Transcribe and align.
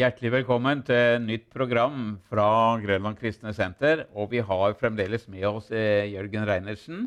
Hjertelig 0.00 0.30
velkommen 0.32 0.80
til 0.86 1.18
nytt 1.26 1.50
program 1.52 2.14
fra 2.30 2.44
Grønland 2.80 3.18
kristne 3.20 3.50
senter. 3.52 4.06
Og 4.16 4.30
vi 4.30 4.40
har 4.40 4.76
fremdeles 4.80 5.26
med 5.28 5.42
oss 5.44 5.66
eh, 5.76 6.06
Jørgen 6.08 6.46
Reinersen. 6.48 7.02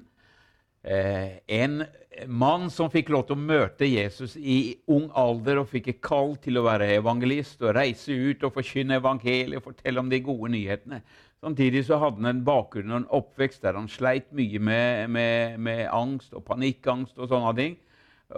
Eh, 0.85 1.39
en 1.57 1.79
mann 2.29 2.67
som 2.69 2.91
fikk 2.93 3.09
lov 3.15 3.23
til 3.25 3.39
å 3.39 3.45
møte 3.47 3.87
Jesus 3.89 4.35
i 4.37 4.75
ung 4.93 5.07
alder 5.17 5.63
og 5.63 5.71
fikk 5.71 5.89
et 5.89 6.03
kall 6.05 6.35
til 6.43 6.59
å 6.59 6.65
være 6.67 6.91
evangelist 6.99 7.63
og 7.65 7.73
reise 7.79 8.13
ut 8.13 8.45
og 8.45 8.53
forkynne 8.59 8.99
evangeliet 9.01 9.57
og 9.63 9.71
fortelle 9.71 10.03
om 10.03 10.13
de 10.13 10.21
gode 10.27 10.51
nyhetene. 10.53 11.01
Samtidig 11.41 11.87
så 11.87 11.97
hadde 12.03 12.21
han 12.21 12.29
en 12.29 12.45
bakgrunn 12.45 12.93
og 12.93 12.99
en 12.99 13.09
oppvekst 13.21 13.65
der 13.65 13.79
han 13.79 13.89
sleit 13.89 14.29
mye 14.37 14.61
med, 14.61 15.09
med, 15.17 15.57
med 15.57 15.87
angst 15.89 16.37
og 16.37 16.45
panikkangst 16.51 17.17
og 17.17 17.33
sånne 17.33 17.57
ting. 17.57 17.81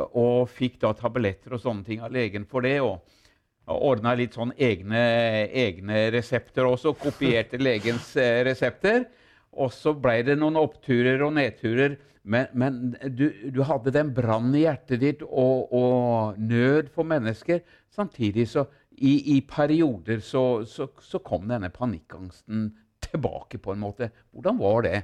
Og 0.05 0.47
fikk 0.47 0.79
da 0.85 0.95
tabletter 0.95 1.57
og 1.57 1.65
sånne 1.65 1.89
ting 1.91 2.07
av 2.07 2.15
legen 2.15 2.47
for 2.47 2.63
det. 2.63 2.77
og 2.85 3.01
og 3.01 3.14
ordna 3.65 4.13
litt 4.17 4.35
sånn 4.37 4.53
egne, 4.57 5.01
egne, 5.49 6.09
resepter 6.13 6.67
også. 6.69 6.95
Kopierte 6.99 7.59
legens 7.61 8.13
eh, 8.19 8.43
resepter. 8.45 9.05
Og 9.55 9.71
så 9.73 9.95
ble 9.97 10.19
det 10.27 10.35
noen 10.39 10.59
oppturer 10.59 11.23
og 11.25 11.35
nedturer. 11.37 11.97
Men, 12.25 12.49
men 12.57 12.79
du, 13.13 13.27
du, 13.53 13.61
hadde 13.67 13.93
den 13.93 14.09
brannen 14.15 14.55
i 14.57 14.63
hjertet 14.63 15.01
ditt 15.03 15.21
og, 15.25 15.73
og, 15.73 16.39
nød 16.41 16.89
for 16.93 17.07
mennesker. 17.07 17.61
Samtidig 17.93 18.47
så 18.49 18.65
i, 18.95 19.35
i 19.35 19.41
perioder 19.45 20.23
så, 20.25 20.65
så, 20.65 20.89
så 21.01 21.21
kom 21.23 21.45
denne 21.49 21.69
panikkangsten 21.73 22.71
tilbake 23.05 23.59
på 23.61 23.75
en 23.75 23.83
måte. 23.83 24.09
Hvordan 24.33 24.57
var 24.61 24.87
det? 24.87 25.03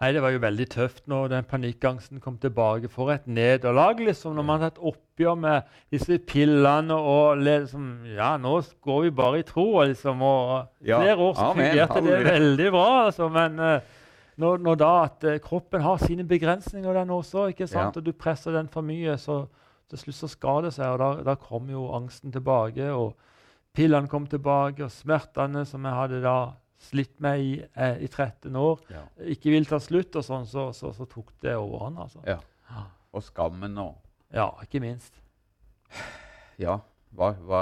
Nei, 0.00 0.12
Det 0.12 0.22
var 0.22 0.32
jo 0.34 0.40
veldig 0.42 0.66
tøft 0.68 1.04
når 1.08 1.28
den 1.30 1.44
panikkangsten 1.48 2.20
kom 2.20 2.36
tilbake. 2.42 2.88
For 2.90 3.12
et 3.14 3.26
nederlag, 3.26 4.00
liksom, 4.02 4.34
når 4.34 4.46
man 4.46 4.60
har 4.60 4.72
tatt 4.72 4.82
oppgjør 4.82 5.36
med 5.38 5.74
disse 5.94 6.18
pillene 6.18 6.94
og 6.94 7.38
liksom 7.38 8.06
Ja, 8.16 8.34
nå 8.36 8.56
går 8.82 9.02
vi 9.02 9.10
bare 9.10 9.38
i 9.38 9.46
tro. 9.46 9.82
liksom, 9.82 10.22
og 10.22 10.66
ja, 10.84 10.98
Flere 10.98 11.16
år 11.16 11.34
så 11.34 11.52
fungerte 11.54 12.00
det 12.06 12.24
veldig 12.24 12.70
bra. 12.70 12.88
altså, 13.06 13.28
Men 13.28 13.60
uh, 13.60 13.78
når, 14.36 14.58
når, 14.58 14.74
da 14.74 14.92
at 15.04 15.24
uh, 15.24 15.38
kroppen 15.38 15.80
har 15.80 15.96
sine 15.96 16.26
begrensninger, 16.26 16.92
den 16.92 17.10
også, 17.10 17.46
ikke 17.46 17.66
sant, 17.66 17.94
ja. 17.94 18.00
og 18.00 18.06
du 18.06 18.12
presser 18.12 18.52
den 18.52 18.68
for 18.68 18.82
mye, 18.82 19.16
så 19.18 19.46
til 19.90 19.98
slutt 19.98 20.16
så 20.16 20.28
skal 20.28 20.64
det 20.64 20.74
seg. 20.74 20.90
og 20.90 20.98
Da, 20.98 21.22
da 21.22 21.34
kom 21.38 21.70
jo 21.70 21.92
angsten 21.94 22.32
tilbake, 22.32 22.90
og 22.90 23.14
pillene 23.74 24.08
kom 24.08 24.26
tilbake, 24.26 24.84
og 24.84 24.90
smertene 24.90 25.64
som 25.64 25.84
jeg 25.84 25.94
hadde 25.94 26.22
da 26.24 26.38
slitt 26.84 27.18
med 27.24 27.40
i, 27.40 27.52
eh, 27.74 28.02
i 28.04 28.08
13 28.08 28.56
år, 28.60 28.80
ja. 28.92 29.02
ikke 29.34 29.52
vil 29.54 29.66
ta 29.68 29.80
slutt, 29.82 30.16
og 30.20 30.26
sånn, 30.26 30.46
så, 30.48 30.68
så, 30.76 30.92
så 30.96 31.06
tok 31.10 31.32
det 31.44 31.56
overhånd. 31.56 32.00
Altså. 32.06 32.22
Ja. 32.28 32.40
Og 33.14 33.22
skammen 33.22 33.78
og 33.78 34.00
Ja, 34.34 34.48
ikke 34.64 34.80
minst. 34.82 35.20
Ja, 36.58 36.80
hva, 37.14 37.34
hva 37.46 37.60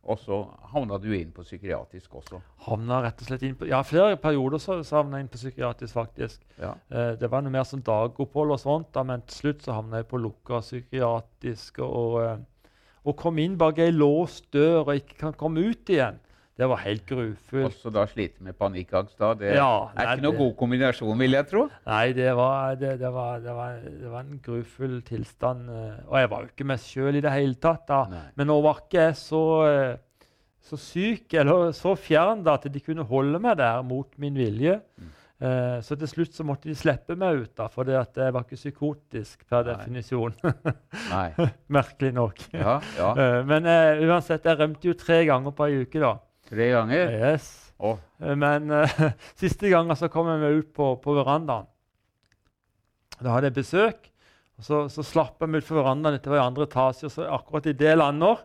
Og 0.00 0.18
så 0.20 0.36
havna 0.72 0.96
du 1.00 1.10
inn 1.12 1.30
på 1.32 1.44
psykiatrisk 1.44 2.14
også? 2.20 2.40
Havna 2.66 3.02
rett 3.04 3.20
og 3.20 3.28
slett 3.28 3.44
inn 3.46 3.56
på, 3.56 3.68
Ja, 3.68 3.82
flere 3.86 4.16
perioder 4.20 4.60
så, 4.60 4.78
så 4.84 5.00
havna 5.00 5.18
jeg 5.18 5.26
inn 5.26 5.32
på 5.32 5.40
psykiatrisk, 5.40 5.94
faktisk. 5.96 6.40
Ja. 6.58 6.72
Eh, 6.88 7.12
det 7.20 7.30
var 7.32 7.44
noe 7.44 7.52
mer 7.52 7.66
som 7.68 7.82
dagopphold 7.84 8.56
og 8.56 8.60
sånt, 8.60 8.90
da, 8.96 9.04
men 9.06 9.24
til 9.28 9.42
slutt 9.42 9.64
så 9.64 9.76
havna 9.76 10.00
jeg 10.00 10.08
på 10.10 10.20
lukka 10.20 10.62
psykiatrisk 10.64 11.82
og, 11.84 12.16
og, 12.16 12.72
og 13.04 13.16
kom 13.20 13.40
inn 13.40 13.58
bak 13.60 13.80
ei 13.80 13.92
låst 13.92 14.50
dør 14.56 14.86
og 14.86 14.96
ikke 14.96 15.20
kan 15.20 15.38
komme 15.40 15.68
ut 15.68 15.92
igjen. 15.92 16.20
Det 16.60 16.66
var 16.68 16.82
helt 16.84 17.06
grufullt. 17.08 17.70
Også 17.70 17.90
da 17.94 18.02
slite 18.08 18.44
med 18.44 18.52
panikkangst? 18.60 19.16
da? 19.16 19.30
Det 19.38 19.54
ja, 19.56 19.68
er 19.96 20.10
ikke 20.12 20.26
noe 20.26 20.36
god 20.36 20.50
kombinasjon, 20.58 21.16
vil 21.22 21.36
jeg 21.38 21.48
tro? 21.48 21.62
Nei, 21.88 22.10
det 22.18 22.34
var, 22.36 22.74
det, 22.76 22.90
det 23.00 23.12
var, 23.14 23.40
det 23.40 23.54
var, 23.56 23.78
det 23.80 24.10
var 24.12 24.26
en 24.26 24.42
grufull 24.44 24.98
tilstand. 25.08 25.70
Eh, 25.72 26.02
og 26.10 26.18
jeg 26.20 26.30
var 26.34 26.44
jo 26.44 26.52
ikke 26.52 26.68
meg 26.68 26.84
sjøl 26.84 27.16
i 27.16 27.24
det 27.24 27.32
hele 27.32 27.56
tatt. 27.56 27.86
da. 27.88 28.02
Nei. 28.12 28.26
Men 28.36 28.52
nå 28.52 28.58
var 28.68 28.84
ikke 28.84 29.06
jeg 29.06 29.16
så, 29.22 29.42
eh, 29.70 30.28
så 30.68 30.82
syk 30.84 31.38
eller 31.40 31.72
så 31.80 31.96
fjern 31.96 32.44
da, 32.44 32.58
at 32.60 32.68
de 32.68 32.84
kunne 32.84 33.08
holde 33.08 33.40
meg 33.40 33.56
der 33.62 33.80
mot 33.80 34.12
min 34.20 34.36
vilje. 34.36 34.76
Mm. 35.00 35.16
Uh, 35.40 35.78
så 35.80 35.96
til 35.96 36.04
slutt 36.10 36.34
så 36.36 36.44
måtte 36.44 36.68
de 36.68 36.74
slippe 36.76 37.14
meg 37.16 37.38
ut, 37.46 37.52
da, 37.56 37.64
for 37.72 37.88
jeg 37.88 38.32
var 38.36 38.42
ikke 38.44 38.58
psykotisk 38.58 39.46
per 39.48 39.64
Nei. 39.64 39.70
definisjon. 39.72 40.34
Merkelig 41.78 42.10
nok. 42.12 42.42
Ja, 42.52 42.74
ja. 42.98 43.14
Men 43.48 43.64
uh, 43.64 44.02
uansett, 44.04 44.44
jeg 44.44 44.60
rømte 44.60 44.90
jo 44.90 45.00
tre 45.00 45.22
ganger 45.24 45.56
på 45.56 45.70
ei 45.70 45.86
uke. 45.86 46.02
da. 46.02 46.18
Tre 46.50 46.70
ganger? 46.74 47.12
Yes. 47.14 47.50
Oh. 47.78 47.98
Men 48.18 48.70
uh, 48.74 49.02
siste 49.40 49.70
gangen 49.72 49.96
så 49.96 50.10
kom 50.12 50.28
meg 50.28 50.60
ut 50.60 50.72
på, 50.76 50.92
på 51.00 51.16
verandaen. 51.16 51.68
Da 53.20 53.36
hadde 53.36 53.50
jeg 53.50 53.58
besøk. 53.60 54.08
og 54.58 54.66
Så, 54.66 54.82
så 54.92 55.04
slapp 55.06 55.40
jeg 55.40 55.52
meg 55.52 55.62
ut 55.62 55.70
på 55.70 55.78
verandaen. 55.78 56.18
Dette 56.18 56.32
var 56.32 56.42
i 56.42 56.48
andre 56.48 56.66
etasje. 56.68 57.08
og 57.08 57.14
så 57.14 57.28
Akkurat 57.30 57.70
i 57.70 57.76
det 57.76 57.94
lander 57.98 58.42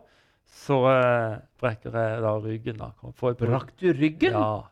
så 0.56 0.78
uh, 0.86 1.36
brekker 1.60 1.94
jeg 1.94 2.22
da 2.22 2.32
ryggen. 2.40 2.80
da. 2.80 3.12
Brakk 3.42 3.74
du 3.80 3.90
ryggen? 3.92 4.36
Ja. 4.36 4.64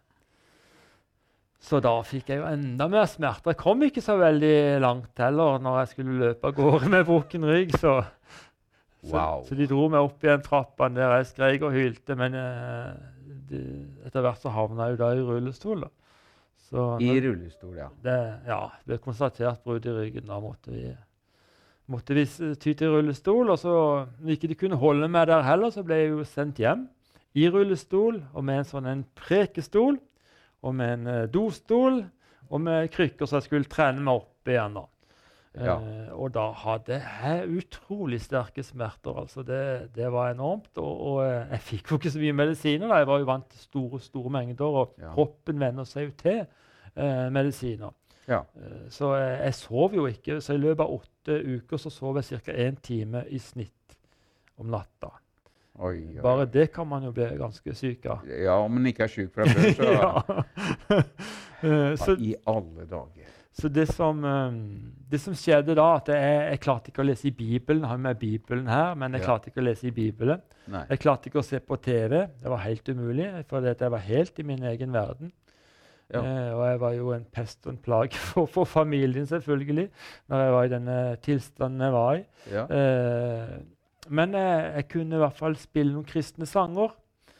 Så 1.64 1.80
da 1.80 1.94
fikk 2.04 2.28
jeg 2.28 2.42
jo 2.42 2.48
enda 2.48 2.88
mer 2.92 3.06
smerter. 3.08 3.54
Jeg 3.54 3.60
kom 3.62 3.82
ikke 3.86 4.02
så 4.04 4.18
veldig 4.20 4.82
langt 4.84 5.20
heller 5.20 5.62
når 5.64 5.78
jeg 5.80 5.92
skulle 5.94 6.18
løpe 6.20 6.50
av 6.50 6.58
gårde 6.58 6.90
med 6.92 7.06
brukken 7.08 7.46
rygg. 7.48 7.72
Så, 7.80 7.94
wow. 9.08 9.40
så, 9.40 9.48
så, 9.48 9.56
de 9.56 9.68
dro 9.70 9.88
meg 9.92 10.04
opp 10.04 10.24
igjen 10.24 10.44
trappene 10.44 11.00
der 11.00 11.16
jeg 11.18 11.30
skreik 11.32 11.64
og 11.64 11.76
hylte. 11.76 12.18
Men 12.20 12.36
uh, 12.36 13.13
etter 14.06 14.24
hvert 14.24 14.42
så 14.42 14.52
havna 14.54 14.88
jeg 14.88 14.96
jo 14.96 15.02
da 15.02 15.10
i 15.14 15.24
rullestol. 15.24 15.86
da. 15.86 15.90
Så, 16.64 16.84
I 16.98 17.10
men, 17.10 17.20
rullestol, 17.26 17.74
ja. 17.78 17.90
Det, 18.02 18.16
ja, 18.48 18.60
ble 18.88 18.98
konstatert 19.02 19.64
brudd 19.66 19.86
i 19.86 19.94
ryggen. 19.94 20.26
Da 20.30 20.40
måtte 20.42 20.72
vi, 20.72 20.88
måtte 21.92 22.16
vi 22.16 22.24
ty 22.60 22.72
til 22.72 22.96
rullestol. 22.96 23.52
Og 23.52 23.60
så, 23.60 23.76
når 24.18 24.36
ikke 24.36 24.50
de 24.50 24.58
kunne 24.64 24.80
holde 24.80 25.10
meg 25.12 25.28
der 25.30 25.44
heller, 25.46 25.74
så 25.74 25.84
ble 25.86 26.00
jeg 26.00 26.12
jo 26.14 26.26
sendt 26.28 26.62
hjem 26.62 26.88
i 27.34 27.48
rullestol 27.50 28.20
og 28.32 28.44
med 28.46 28.62
en 28.62 28.68
sånn 28.68 28.86
en 28.86 29.06
prekestol 29.18 29.98
og 30.64 30.76
med 30.78 30.92
en 30.98 31.08
uh, 31.10 31.30
dostol 31.30 32.04
og 32.48 32.60
med 32.62 32.90
krykker 32.94 33.26
så 33.26 33.40
jeg 33.40 33.48
skulle 33.48 33.70
trene 33.70 34.04
meg 34.04 34.22
opp 34.22 34.50
igjen. 34.50 34.78
da. 34.78 34.84
Ja. 35.54 35.76
Uh, 35.78 36.10
og 36.18 36.32
da 36.34 36.48
hadde 36.64 36.96
jeg 36.98 37.48
utrolig 37.60 38.18
sterke 38.22 38.62
smerter. 38.66 39.20
altså 39.20 39.42
Det, 39.42 39.94
det 39.94 40.12
var 40.12 40.32
enormt. 40.32 40.70
Og, 40.76 41.00
og, 41.00 41.18
eh, 41.26 41.50
jeg 41.52 41.60
fikk 41.60 41.90
jo 41.90 41.98
ikke 41.98 42.10
så 42.10 42.22
mye 42.22 42.32
medisiner. 42.32 42.88
da, 42.88 42.94
Jeg 42.94 43.06
var 43.06 43.18
jo 43.18 43.24
vant 43.24 43.48
til 43.50 43.60
store 43.60 44.00
store 44.00 44.30
mengder, 44.30 44.64
og 44.64 44.94
ja. 44.98 45.12
kroppen 45.14 45.60
venner 45.60 45.86
seg 45.86 46.08
jo 46.08 46.14
til 46.18 46.40
uh, 46.98 47.30
medisiner. 47.32 47.94
Ja. 48.26 48.40
Uh, 48.56 48.88
så 48.90 49.14
jeg, 49.14 49.36
jeg, 49.44 49.54
sov 49.54 49.94
jo 49.94 50.06
ikke. 50.06 50.40
Så 50.40 50.54
i 50.54 50.62
løpet 50.62 50.82
av 50.82 50.96
åtte 50.98 51.38
uker 51.58 51.76
så 51.76 51.90
sov 51.90 52.18
jeg 52.18 52.42
ca. 52.42 52.56
én 52.66 52.80
time 52.82 53.22
i 53.28 53.38
snitt 53.38 53.98
om 54.58 54.66
natta. 54.74 55.12
Oi, 55.74 55.96
oi. 56.16 56.20
Bare 56.22 56.46
det 56.46 56.68
kan 56.72 56.86
man 56.86 57.02
jo 57.02 57.10
bli 57.14 57.26
ganske 57.38 57.74
syk 57.74 58.04
av. 58.06 58.26
Ja, 58.30 58.58
om 58.62 58.74
man 58.74 58.86
ikke 58.86 59.06
er 59.06 59.10
syk 59.10 59.32
fra 59.34 59.46
før, 59.46 59.70
så 59.74 61.06
så 62.04 62.14
I 62.18 62.34
alle 62.46 62.86
dager. 62.90 63.30
Så 63.54 63.68
det 63.70 63.86
som, 63.92 64.18
um, 64.24 64.56
det 65.10 65.20
som, 65.22 65.34
skjedde 65.38 65.76
da, 65.78 65.86
at 66.00 66.08
jeg, 66.10 66.38
jeg, 66.50 66.60
klarte 66.64 66.90
ikke 66.90 67.04
å 67.04 67.06
lese 67.06 67.28
i 67.30 67.34
Bibelen. 67.38 67.84
Jeg 67.84 67.92
har 67.92 68.00
med 68.02 68.18
Bibelen 68.18 68.66
her, 68.66 68.96
men 68.98 69.14
jeg 69.14 69.22
ja. 69.22 69.28
klarte 69.28 69.50
ikke 69.50 69.62
å 69.62 69.66
lese 69.68 69.86
i 69.86 69.94
Bibelen. 69.94 70.42
Nei. 70.74 70.82
Jeg 70.90 71.02
klarte 71.04 71.30
ikke 71.30 71.38
å 71.38 71.46
se 71.46 71.60
på 71.62 71.78
TV. 71.84 72.16
Det 72.42 72.50
var 72.50 72.64
helt 72.64 72.90
umulig, 72.90 73.28
for 73.50 73.68
jeg 73.70 73.94
var 73.94 74.02
helt 74.08 74.42
i 74.42 74.46
min 74.48 74.66
egen 74.72 74.94
verden. 74.96 75.30
Ja. 76.12 76.20
Eh, 76.20 76.50
og 76.52 76.64
jeg 76.66 76.80
var 76.82 76.96
jo 76.98 77.12
en 77.14 77.24
pest 77.32 77.62
og 77.66 77.72
en 77.72 77.80
plage 77.80 78.18
for, 78.32 78.50
for, 78.50 78.68
familien, 78.68 79.26
selvfølgelig, 79.26 79.86
når 80.28 80.42
jeg 80.42 80.56
var 80.56 80.66
i 80.66 80.74
denne 80.74 80.98
tilstanden 81.24 81.86
jeg 81.86 81.94
var 81.94 82.18
i. 82.18 82.26
Ja. 82.52 82.66
Eh, 82.66 83.54
men 84.10 84.36
jeg, 84.36 84.60
jeg 84.74 84.88
kunne 84.90 85.16
i 85.16 85.22
hvert 85.22 85.38
fall 85.38 85.56
spille 85.56 85.94
noen 85.94 86.08
kristne 86.08 86.46
sanger. 86.48 86.92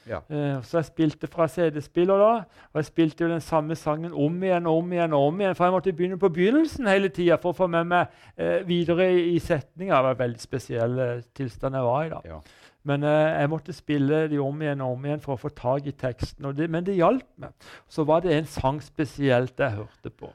Ja. 0.08 0.20
Uh, 0.28 0.60
så 0.64 0.78
jeg 0.80 0.88
spilte 0.90 1.28
fra 1.30 1.46
CD-spiller, 1.48 2.20
da. 2.20 2.60
Og 2.72 2.80
jeg 2.80 2.88
spilte 2.90 3.24
jo 3.24 3.30
den 3.30 3.42
samme 3.44 3.76
sangen 3.78 4.12
om 4.12 4.42
igjen 4.42 4.68
og 4.70 4.82
om 4.82 4.92
igjen. 4.92 5.16
og 5.16 5.30
om 5.30 5.40
igjen, 5.40 5.54
For 5.54 5.64
jeg 5.64 5.74
måtte 5.76 5.94
begynne 5.96 6.18
på 6.20 6.28
begynnelsen 6.34 6.90
hele 6.90 7.08
tida 7.08 7.38
for 7.40 7.54
å 7.54 7.58
få 7.62 7.68
med 7.72 7.88
meg 7.88 8.12
uh, 8.40 8.60
videre 8.68 9.08
i, 9.12 9.38
setninga. 9.38 9.96
Det 9.96 10.04
var 10.08 10.18
en 10.18 10.22
veldig 10.22 10.44
spesiell 10.44 11.00
uh, 11.00 11.24
tilstand 11.34 11.80
jeg 11.80 11.88
var 11.88 12.04
i. 12.04 12.12
da. 12.12 12.22
Ja. 12.34 12.40
Men 12.84 13.00
jeg 13.00 13.48
måtte 13.48 13.72
spille 13.72 14.26
de 14.28 14.36
om 14.44 14.58
igjen 14.60 14.82
og 14.84 14.98
om 14.98 15.04
igjen 15.06 15.22
for 15.24 15.38
å 15.38 15.40
få 15.40 15.48
tak 15.56 15.86
i 15.88 15.94
teksten. 15.96 16.50
Det, 16.52 16.66
men 16.68 16.84
det 16.84 16.98
hjalp 16.98 17.24
meg. 17.40 17.54
Så 17.88 18.04
var 18.04 18.20
det 18.20 18.34
en 18.36 18.44
sang 18.44 18.82
spesielt 18.84 19.56
jeg 19.56 19.78
hørte 19.78 20.12
på. 20.12 20.28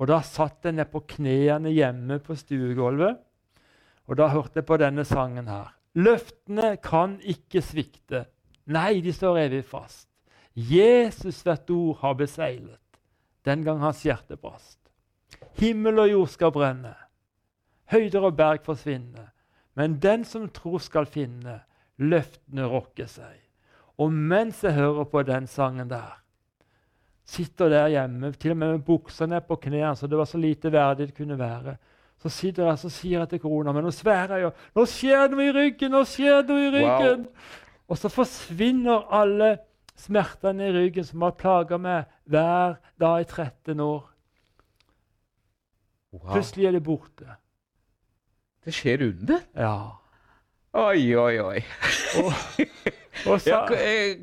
Og 0.00 0.08
Da 0.08 0.20
satt 0.24 0.64
jeg 0.64 0.76
ned 0.76 0.88
på 0.92 1.02
knærne 1.16 1.72
hjemme 1.72 2.18
på 2.24 2.36
stuegulvet, 2.36 3.20
og 4.06 4.18
da 4.20 4.28
hørte 4.32 4.60
jeg 4.60 4.68
på 4.68 4.78
denne 4.80 5.04
sangen 5.08 5.48
her. 5.50 5.72
Løftene 5.96 6.76
kan 6.84 7.16
ikke 7.24 7.62
svikte. 7.64 8.26
Nei, 8.66 9.00
de 9.00 9.12
står 9.14 9.38
evig 9.46 9.62
fast. 9.64 10.08
Jesus 10.56 11.42
hvert 11.44 11.70
ord 11.70 12.00
har 12.00 12.16
beseglet 12.18 12.80
den 13.46 13.62
gang 13.62 13.78
hans 13.78 14.02
hjerte 14.02 14.36
brast. 14.40 14.80
Himmel 15.60 16.00
og 16.02 16.10
jord 16.10 16.30
skal 16.32 16.52
brenne, 16.54 16.94
høyder 17.92 18.26
og 18.26 18.36
berg 18.36 18.64
forsvinne. 18.66 19.28
Men 19.76 19.98
den 20.02 20.24
som 20.24 20.48
tror 20.50 20.80
skal 20.82 21.06
finne, 21.06 21.60
løftene 22.00 22.66
rokker 22.66 23.08
seg. 23.10 23.36
Og 24.00 24.12
mens 24.12 24.62
jeg 24.64 24.76
hører 24.76 25.06
på 25.08 25.22
den 25.28 25.46
sangen 25.46 25.90
der, 25.90 26.16
sitter 27.26 27.70
der 27.72 27.92
hjemme, 27.92 28.32
til 28.32 28.54
og 28.54 28.56
med 28.56 28.72
med 28.72 28.84
buksa 28.86 29.26
ned 29.26 29.46
på 29.48 29.56
knærne, 29.56 29.96
så 29.96 30.06
det 30.06 30.18
var 30.18 30.24
så 30.24 30.38
lite 30.38 30.72
verdig 30.72 31.08
det 31.08 31.16
kunne 31.16 31.38
være, 31.38 31.76
så 32.22 32.28
sitter 32.28 32.64
jeg 32.64 32.72
og 32.72 32.92
sier 32.92 33.18
jeg 33.18 33.28
til 33.28 33.40
korona 33.40 33.72
Men 33.72 33.84
nå 33.84 33.90
sværer 33.92 34.38
jeg 34.38 34.42
jo 34.46 34.50
Nå 34.74 34.84
skjer 34.88 35.26
det 35.26 35.36
noe 35.36 35.44
i 35.44 35.52
ryggen! 35.52 35.90
Nå 35.92 36.00
skjer 36.08 36.38
det 36.40 36.48
noe 36.48 36.62
i 36.62 36.70
ryggen! 36.72 37.26
Wow. 37.26 37.65
Og 37.88 37.98
så 37.98 38.10
forsvinner 38.10 39.06
alle 39.14 39.56
smertene 39.96 40.68
i 40.68 40.74
ryggen 40.74 41.06
som 41.06 41.22
har 41.24 41.36
plaga 41.38 41.78
meg 41.80 42.10
hver 42.28 42.76
dag 43.00 43.22
i 43.22 43.28
13 43.28 43.80
år. 43.80 44.04
Wow. 46.16 46.32
Plutselig 46.32 46.66
er 46.66 46.76
det 46.76 46.82
borte. 46.84 47.36
Det 48.64 48.74
skjer 48.74 49.06
under? 49.06 49.44
Ja. 49.54 49.76
Oi, 50.76 51.14
oi, 51.16 51.38
oi. 51.40 51.60
og, 52.20 52.32
og 53.30 53.40
så, 53.40 53.52
ja, 53.52 53.60
eh, 53.78 54.18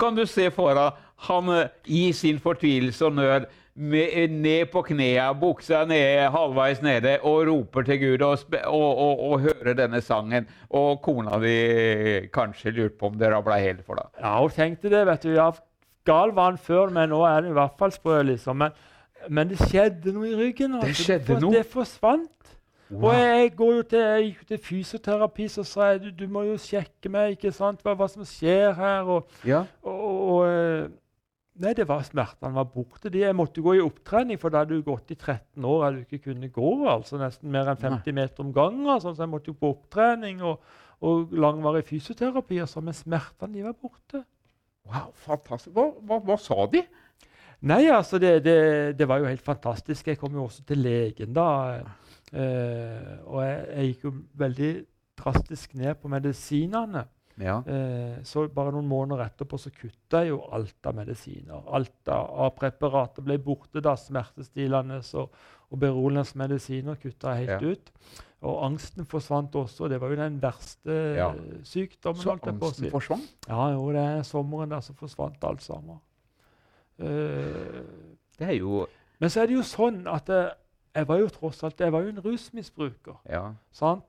kan 0.00 0.16
du 0.16 0.24
se 0.28 0.46
for 0.54 0.72
deg 0.76 1.00
han 1.26 1.50
eh, 1.52 1.72
i 1.84 2.12
sin 2.16 2.38
fortvilelse 2.40 3.10
og 3.10 3.18
nød 3.18 3.48
med, 3.80 4.30
ned 4.30 4.68
på 4.72 4.82
knærne, 4.84 5.38
buksa 5.40 5.84
ned, 5.88 6.28
halvveis 6.34 6.82
nede, 6.84 7.16
og 7.24 7.46
roper 7.48 7.86
til 7.88 8.00
Gud 8.02 8.24
og, 8.26 8.38
og, 8.66 8.98
og, 8.98 9.24
og, 9.30 9.40
hører 9.40 9.74
denne 9.78 10.00
sangen. 10.04 10.48
Og 10.70 11.00
kona 11.02 11.40
di 11.40 11.56
kanskje 12.34 12.74
lurte 12.76 12.98
på 13.00 13.10
om 13.10 13.18
det 13.18 13.32
rabla 13.32 13.58
helt 13.62 13.84
for 13.86 14.00
deg. 14.00 14.12
Ja, 14.20 14.36
hun 14.40 14.54
tenkte 14.54 14.92
det. 14.92 15.06
vet 15.06 15.24
du. 15.24 15.32
Ja, 15.34 15.50
gal 16.06 16.34
var 16.36 16.52
han 16.52 16.58
før, 16.58 16.92
men 16.92 17.12
nå 17.12 17.22
er 17.24 17.40
han 17.40 17.50
i 17.50 17.56
hvert 17.56 17.78
fall 17.78 17.92
sprø. 17.92 18.22
liksom. 18.22 18.56
Men, 18.56 18.76
men, 19.28 19.48
det 19.48 19.58
skjedde 19.64 20.12
noe 20.12 20.28
i 20.28 20.36
ryggen. 20.36 20.74
Altså. 20.74 20.88
Det 20.88 20.96
skjedde 20.96 21.32
det, 21.34 21.40
noe? 21.42 21.54
Det 21.56 21.66
forsvant. 21.66 22.56
Wow. 22.90 23.04
Og 23.06 23.14
jeg, 23.14 23.52
går 23.56 23.74
jo 23.74 23.82
til, 23.82 23.98
jeg 23.98 24.22
gikk 24.24 24.46
til 24.48 24.58
fysioterapi, 24.64 25.44
så 25.48 25.62
sa 25.62 25.92
jeg 25.92 26.00
du, 26.02 26.08
du 26.10 26.24
må 26.28 26.42
jo 26.42 26.56
sjekke 26.58 27.12
meg, 27.12 27.36
ikke 27.36 27.52
sant, 27.54 27.84
hva, 27.86 27.94
hva 27.94 28.08
som 28.10 28.26
skjer 28.26 28.74
her. 28.74 29.06
Og, 29.06 29.28
ja. 29.46 29.60
og, 29.86 30.48
eh, 30.48 30.88
Nei, 31.60 31.74
det 31.76 31.84
var 31.90 32.00
smertene 32.06 32.56
var 32.56 32.68
borte. 32.72 33.10
Jeg 33.12 33.36
måtte 33.36 33.60
gå 33.60 33.74
i 33.76 33.82
opptrening, 33.84 34.38
for 34.40 34.52
da 34.52 34.62
hadde 34.62 34.78
du 34.78 34.86
gått 34.86 35.12
i 35.12 35.16
13 35.18 35.66
år 35.68 35.82
og 35.90 35.98
du 35.98 36.04
ikke 36.06 36.30
kunne 36.30 36.48
gå. 36.48 36.70
altså 36.88 37.20
Nesten 37.20 37.52
mer 37.52 37.68
enn 37.68 37.80
50 37.80 38.16
meter 38.16 38.46
om 38.46 38.52
gangen. 38.56 38.86
Altså, 38.88 39.12
så 39.12 39.26
jeg 39.26 39.32
måtte 39.34 39.52
jo 39.52 39.58
på 39.60 39.74
opptrening 39.74 40.40
og, 40.40 40.62
og 41.04 41.34
langvarig 41.36 41.84
fysioterapi. 41.90 42.62
Altså, 42.64 42.80
men 42.84 42.96
smertene 42.96 43.58
de 43.58 43.66
var 43.66 43.76
borte. 43.76 44.22
Wow, 44.88 45.12
fantastisk. 45.26 45.74
Hva, 45.76 45.90
hva, 46.00 46.20
hva 46.30 46.38
sa 46.40 46.64
de? 46.72 46.82
Nei, 47.68 47.82
altså, 47.92 48.16
det, 48.22 48.38
det, 48.46 48.56
det, 48.96 49.08
var 49.10 49.20
jo 49.20 49.28
helt 49.28 49.44
fantastisk. 49.44 50.08
Jeg 50.08 50.20
kom 50.22 50.40
jo 50.40 50.46
også 50.48 50.64
til 50.64 50.80
legen 50.80 51.36
da. 51.36 51.50
Eh, 52.32 53.14
og 53.26 53.44
jeg, 53.44 53.60
jeg 53.74 53.90
gikk 53.90 54.08
jo 54.08 54.16
veldig 54.40 54.74
drastisk 55.20 55.76
ned 55.76 56.00
på 56.00 56.08
medisinene. 56.08 57.04
Ja. 57.40 57.58
Eh, 57.64 58.20
så 58.26 58.46
bare 58.52 58.72
noen 58.74 58.88
måneder 58.90 59.24
etterpå 59.24 59.58
så 59.60 59.72
kutta 59.74 60.24
jeg 60.24 60.34
jo 60.34 60.40
alt 60.52 60.86
av 60.86 60.96
medisiner. 60.98 61.62
Alt 61.72 62.10
av 62.12 62.50
preparater 62.58 63.24
ble 63.24 63.38
borte. 63.42 63.82
da, 63.84 63.96
Smertestillende 63.96 65.00
og, 65.20 65.38
og 65.70 65.80
beroligende 65.80 66.42
medisiner 66.42 67.00
kutta 67.00 67.36
jeg 67.36 67.48
helt 67.48 67.64
ja. 67.64 67.72
ut. 67.72 68.20
Og 68.40 68.62
angsten 68.64 69.04
forsvant 69.08 69.56
også. 69.56 69.88
Det 69.88 70.00
var 70.00 70.12
jo 70.12 70.20
den 70.20 70.38
verste 70.42 70.96
ja. 71.16 71.32
sykdommen. 71.64 72.22
Så 72.22 72.36
angsten 72.36 72.90
forsvant? 72.92 73.34
Ja, 73.48 73.70
jo, 73.74 73.90
det 73.92 74.04
er 74.04 74.22
sommeren 74.24 74.72
der 74.72 74.80
så 74.84 74.96
forsvant 74.96 75.44
alt 75.44 75.62
sammen. 75.62 76.00
Uh, 77.00 77.06
det 78.38 78.46
er 78.46 78.56
jo 78.58 78.86
Men 79.20 79.30
så 79.32 79.40
er 79.40 79.46
det 79.48 79.54
jo 79.54 79.62
sånn 79.64 80.02
at 80.08 80.28
jeg, 80.28 80.50
eh, 80.50 80.56
jeg 80.98 81.06
var 81.08 81.20
jo 81.22 81.28
tross 81.32 81.62
alt 81.64 81.80
jeg 81.80 81.92
var 81.92 82.04
jo 82.04 82.12
en 82.12 82.20
rusmisbruker. 82.24 83.16
Ja. 83.28 83.54
sant? 83.72 84.04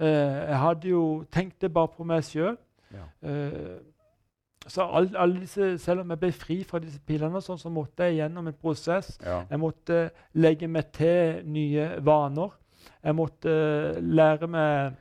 Uh, 0.00 0.04
jeg 0.48 0.58
hadde 0.60 0.88
jo 0.88 1.02
tenkt 1.32 1.60
det 1.60 1.72
bare 1.72 1.92
på 1.92 2.04
meg 2.08 2.24
sjøl. 2.24 2.56
Ja. 2.94 3.08
Uh, 3.24 3.76
så 4.64 4.86
all, 4.96 5.10
all 5.20 5.34
disse, 5.42 5.74
Selv 5.78 6.00
om 6.00 6.12
jeg 6.14 6.20
ble 6.22 6.30
fri 6.32 6.54
fra 6.64 6.78
disse 6.80 7.00
pillene, 7.04 7.42
sånn, 7.44 7.60
så 7.60 7.68
måtte 7.72 8.06
jeg 8.08 8.22
gjennom 8.22 8.48
en 8.48 8.56
prosess. 8.56 9.18
Ja. 9.20 9.42
Jeg 9.50 9.60
måtte 9.60 9.98
legge 10.40 10.70
meg 10.72 10.92
til 10.96 11.42
nye 11.52 11.90
vaner. 12.04 12.54
Jeg 13.04 13.16
måtte 13.18 13.52
uh, 13.52 13.98
lære 14.00 14.48
meg 14.48 15.00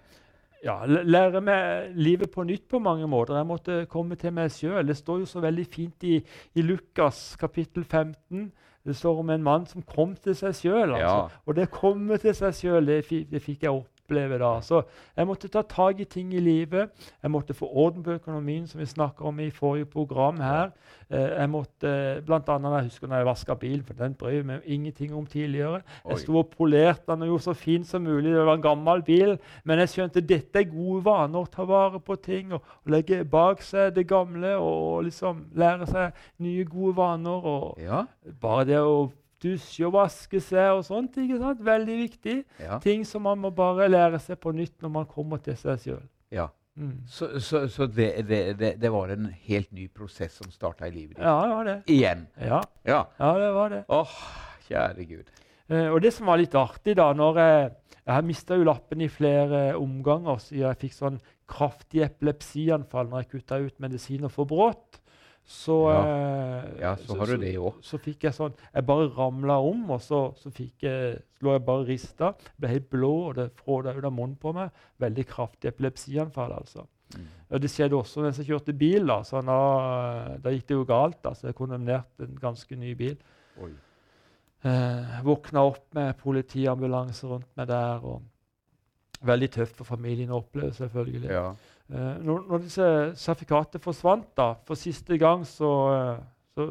ja, 0.63 0.77
lære 0.87 1.41
meg 1.43 1.95
livet 1.99 2.31
på 2.31 2.43
nytt 2.47 2.69
på 2.71 2.79
mange 2.79 3.07
måter. 3.07 3.35
Jeg 3.35 3.47
måtte 3.47 3.79
komme 3.91 4.15
til 4.15 4.31
meg 4.35 4.51
sjøl. 4.55 4.85
Det 4.87 4.95
står 4.97 5.23
jo 5.23 5.25
så 5.27 5.41
veldig 5.43 5.65
fint 5.67 6.05
i, 6.07 6.19
i 6.55 6.63
Lukas 6.63 7.33
kapittel 7.39 7.83
15. 7.83 8.51
Det 8.83 8.95
står 8.95 9.19
om 9.19 9.29
en 9.29 9.43
mann 9.43 9.65
som 9.67 9.83
kom 9.87 10.15
til 10.15 10.35
seg 10.35 10.55
sjøl. 10.55 10.95
Altså. 10.95 11.03
Ja. 11.03 11.43
Og 11.45 11.55
det 11.55 11.67
å 11.67 11.75
komme 11.75 12.17
til 12.19 12.35
seg 12.35 12.55
sjøl, 12.55 12.87
det, 12.87 13.03
det, 13.31 13.43
fikk 13.43 13.63
jeg 13.63 13.75
opp 13.75 13.92
oppleve 14.03 14.37
da. 14.39 14.59
Så 14.61 14.81
jeg 15.15 15.27
måtte 15.27 15.47
ta 15.47 15.61
tak 15.61 15.99
i 15.99 16.05
ting 16.05 16.33
i 16.33 16.39
livet. 16.39 16.91
Jeg 17.21 17.31
måtte 17.31 17.53
få 17.53 17.67
orden 17.67 18.03
på 18.03 18.11
økonomien, 18.11 18.67
som 18.67 18.79
vi 18.79 18.85
snakka 18.85 19.23
om 19.23 19.39
i 19.39 19.49
forrige 19.49 19.85
program 19.85 20.39
her. 20.39 20.71
Eh, 21.09 21.39
jeg 21.39 21.49
måtte, 21.49 22.21
blant 22.25 22.49
annet, 22.49 22.71
Jeg 22.73 22.83
husker 22.83 23.07
når 23.07 23.17
jeg 23.17 23.25
vaska 23.25 23.53
bilen, 23.55 23.83
for 23.83 23.93
den 23.93 24.13
brød 24.13 24.31
jeg 24.31 24.45
meg 24.45 24.61
ingenting 24.65 25.15
om 25.15 25.25
tidligere. 25.25 25.81
Jeg 26.09 26.19
sto 26.19 26.37
og 26.37 26.49
polerte 26.57 27.11
den 27.11 27.21
og 27.21 27.27
gjorde 27.27 27.43
så 27.43 27.53
fin 27.53 27.83
som 27.83 28.01
mulig. 28.01 28.33
Det 28.33 28.45
var 28.45 28.55
en 28.55 28.61
gammel 28.61 29.03
bil, 29.03 29.37
men 29.63 29.79
jeg 29.79 29.89
skjønte 29.89 30.19
at 30.19 30.29
dette 30.29 30.59
er 30.59 30.71
gode 30.71 31.05
vaner. 31.05 31.39
Å 31.39 31.51
ta 31.51 31.63
vare 31.63 31.99
på 31.99 32.15
ting 32.15 32.53
og, 32.53 32.61
og 32.85 32.91
legge 32.91 33.23
bak 33.25 33.61
seg 33.61 33.95
det 33.95 34.07
gamle 34.07 34.55
og 34.57 35.03
liksom 35.03 35.47
lære 35.55 35.87
seg 35.87 36.11
nye, 36.39 36.63
gode 36.65 36.95
vaner. 36.95 37.45
og 37.45 37.79
ja. 37.81 38.05
Bare 38.41 38.65
det 38.65 38.79
å 38.79 39.11
dusje 39.43 39.85
og 39.87 39.95
vaske 39.97 40.41
seg 40.43 40.79
og 40.79 40.83
sånt. 40.87 41.19
ikke 41.19 41.39
sant? 41.41 41.61
Veldig 41.65 41.99
viktig. 41.99 42.35
Ja. 42.63 42.79
Ting 42.83 43.05
som 43.07 43.25
man 43.27 43.41
må 43.43 43.53
bare 43.55 43.89
lære 43.91 44.21
seg 44.23 44.39
på 44.41 44.55
nytt 44.55 44.79
når 44.83 44.93
man 45.01 45.07
kommer 45.09 45.41
til 45.43 45.57
seg 45.59 45.81
sjøl. 45.83 46.03
Ja. 46.33 46.49
Mm. 46.73 47.03
Så, 47.05 47.27
så, 47.37 47.67
så 47.69 47.85
det, 47.85 48.07
det, 48.25 48.39
det, 48.57 48.71
det, 48.81 48.89
var 48.89 49.11
en 49.13 49.27
helt 49.45 49.69
ny 49.71 49.85
prosess 49.93 50.39
som 50.39 50.49
starta 50.49 50.87
i 50.89 50.93
livet 50.95 51.19
ditt? 51.19 51.25
Ja, 51.25 51.35
det 51.45 51.53
var 51.53 51.67
det. 51.69 51.75
Igjen? 51.93 52.25
Ja, 52.41 52.63
ja. 52.89 53.03
ja 53.19 53.29
det 53.43 53.51
var 53.53 53.69
det. 53.75 53.83
Åh, 53.93 54.15
kjære 54.69 55.05
Gud. 55.11 55.29
Eh, 55.69 55.87
og 55.91 56.01
det 56.01 56.13
som 56.15 56.31
var 56.31 56.41
litt 56.41 56.57
artig, 56.57 56.97
da 56.97 57.11
når 57.13 57.39
Jeg, 57.43 57.69
jeg 58.07 58.25
mista 58.27 58.57
jo 58.57 58.65
lappen 58.67 59.05
i 59.05 59.11
flere 59.11 59.61
omganger 59.79 60.41
siden 60.41 60.65
jeg 60.65 60.81
fikk 60.81 60.97
sånn 60.97 61.21
kraftig 61.53 62.01
epilepsianfall 62.07 63.07
når 63.11 63.23
jeg 63.23 63.31
kutta 63.35 63.61
ut 63.61 63.79
medisiner 63.83 64.33
for 64.33 64.49
brått. 64.49 65.02
Så, 65.43 65.75
ja. 65.91 65.99
Eh, 66.07 66.81
ja, 66.81 66.93
så, 66.97 67.09
så 67.11 67.19
har 67.19 67.33
du 67.33 67.43
det 67.43 67.53
òg. 67.59 67.75
Så, 67.81 67.97
så, 67.97 67.99
fikk 68.05 68.23
jeg 68.29 68.35
sånn 68.35 68.53
Jeg 68.69 68.85
bare 68.87 69.09
ramla 69.11 69.57
om, 69.59 69.83
og 69.91 70.01
så, 70.01 70.21
så 70.39 70.51
fikk 70.55 70.85
jeg, 70.87 71.17
lå 71.43 71.57
jeg 71.57 71.65
bare 71.67 71.87
rista. 71.89 72.31
Ble 72.57 72.71
helt 72.71 72.89
blå, 72.91 73.13
og 73.29 73.37
det 73.39 73.49
fråda 73.59 73.95
ut 73.97 74.07
av 74.07 74.15
munnen 74.15 74.37
på 74.39 74.55
meg. 74.55 74.71
Veldig 75.03 75.27
kraftig 75.29 75.73
epilepsianfall, 75.73 76.55
altså. 76.61 76.87
Mm. 77.13 77.27
Det 77.61 77.69
skjedde 77.69 77.97
også 77.99 78.23
mens 78.23 78.39
jeg 78.41 78.49
kjørte 78.49 78.75
bil. 78.77 79.05
Da, 79.11 79.19
så 79.27 79.43
da, 79.45 79.57
da 80.41 80.53
gikk 80.53 80.69
det 80.71 80.79
jo 80.79 80.87
galt. 80.89 81.19
Da, 81.25 81.35
så 81.37 81.51
jeg 81.51 81.57
kondemnerte 81.59 82.27
en 82.27 82.39
ganske 82.41 82.79
ny 82.79 82.95
bil. 82.97 83.17
Oi. 83.61 83.73
Eh, 84.63 85.17
våkna 85.27 85.65
opp 85.67 85.89
med 85.97 86.15
politiambulanse 86.23 87.27
rundt 87.27 87.51
meg 87.59 87.67
der. 87.67 87.99
og 88.07 88.23
Veldig 89.23 89.49
tøft 89.51 89.77
for 89.79 89.87
familien 89.87 90.31
å 90.33 90.41
oppleve, 90.41 90.73
selvfølgelig. 90.75 91.29
Ja. 91.31 91.51
Uh, 91.91 92.13
når, 92.23 92.45
når, 92.47 92.61
disse 92.63 92.85
sertifikatet 93.19 93.83
forsvant 93.83 94.29
da, 94.39 94.53
for 94.67 94.79
siste 94.79 95.17
gang, 95.19 95.43
så, 95.47 95.71
uh, 95.91 96.53
så 96.55 96.69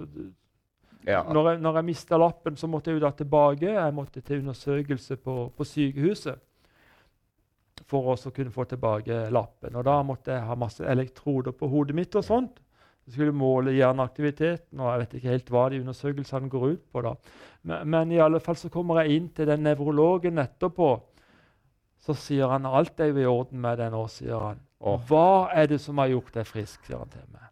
ja. 1.07 1.25
Når 1.26 1.49
jeg, 1.50 1.59
når 1.64 1.76
jeg 1.81 1.87
mista 1.88 2.19
lappen, 2.19 2.57
så 2.57 2.69
måtte 2.71 2.90
jeg 2.90 3.00
jo 3.00 3.02
da 3.02 3.11
tilbake. 3.19 3.73
Jeg 3.75 3.95
måtte 3.95 4.21
til 4.23 4.42
undersøkelse 4.45 5.16
på, 5.19 5.37
på 5.57 5.66
sykehuset 5.66 6.38
for 7.90 8.12
å 8.12 8.33
kunne 8.35 8.52
få 8.54 8.66
tilbake 8.71 9.25
lappen. 9.35 9.75
Og 9.76 9.85
da 9.87 9.97
måtte 10.07 10.37
jeg 10.37 10.47
ha 10.47 10.57
masse 10.59 10.85
elektroder 10.87 11.57
på 11.57 11.69
hodet 11.73 11.97
mitt 11.99 12.14
og 12.19 12.25
sånt. 12.26 12.61
Jeg 13.02 13.16
skulle 13.16 13.35
måle 13.35 13.75
hjerneaktiviteten, 13.75 14.78
og 14.78 14.92
jeg 14.92 15.00
vet 15.00 15.14
ikke 15.19 15.33
helt 15.33 15.49
hva 15.50 15.62
de 15.73 15.81
undersøkelsene 15.83 16.50
går 16.52 16.66
ut 16.76 16.85
på. 16.92 17.02
da. 17.02 17.16
Men, 17.66 17.88
men, 17.90 18.12
i 18.14 18.21
alle 18.23 18.40
fall 18.40 18.59
så 18.61 18.71
kommer 18.71 19.02
jeg 19.02 19.16
inn 19.16 19.33
til 19.35 19.50
den 19.50 19.64
nevrologen 19.66 20.38
etterpå. 20.38 20.92
Så 22.02 22.14
sier 22.19 22.50
han 22.50 22.66
alt 22.66 23.00
er 23.02 23.11
jo 23.11 23.19
i 23.19 23.26
orden 23.31 23.59
med 23.62 23.83
det 23.83 23.90
nå, 23.90 24.04
sier 24.11 24.38
han. 24.38 24.62
Og 24.83 25.05
hva 25.09 25.49
er 25.55 25.69
det 25.71 25.79
som 25.81 25.99
har 26.03 26.11
gjort 26.11 26.35
deg 26.35 26.49
frisk? 26.49 26.81
sier 26.87 26.99
han 26.99 27.11
til 27.12 27.25
meg. 27.31 27.49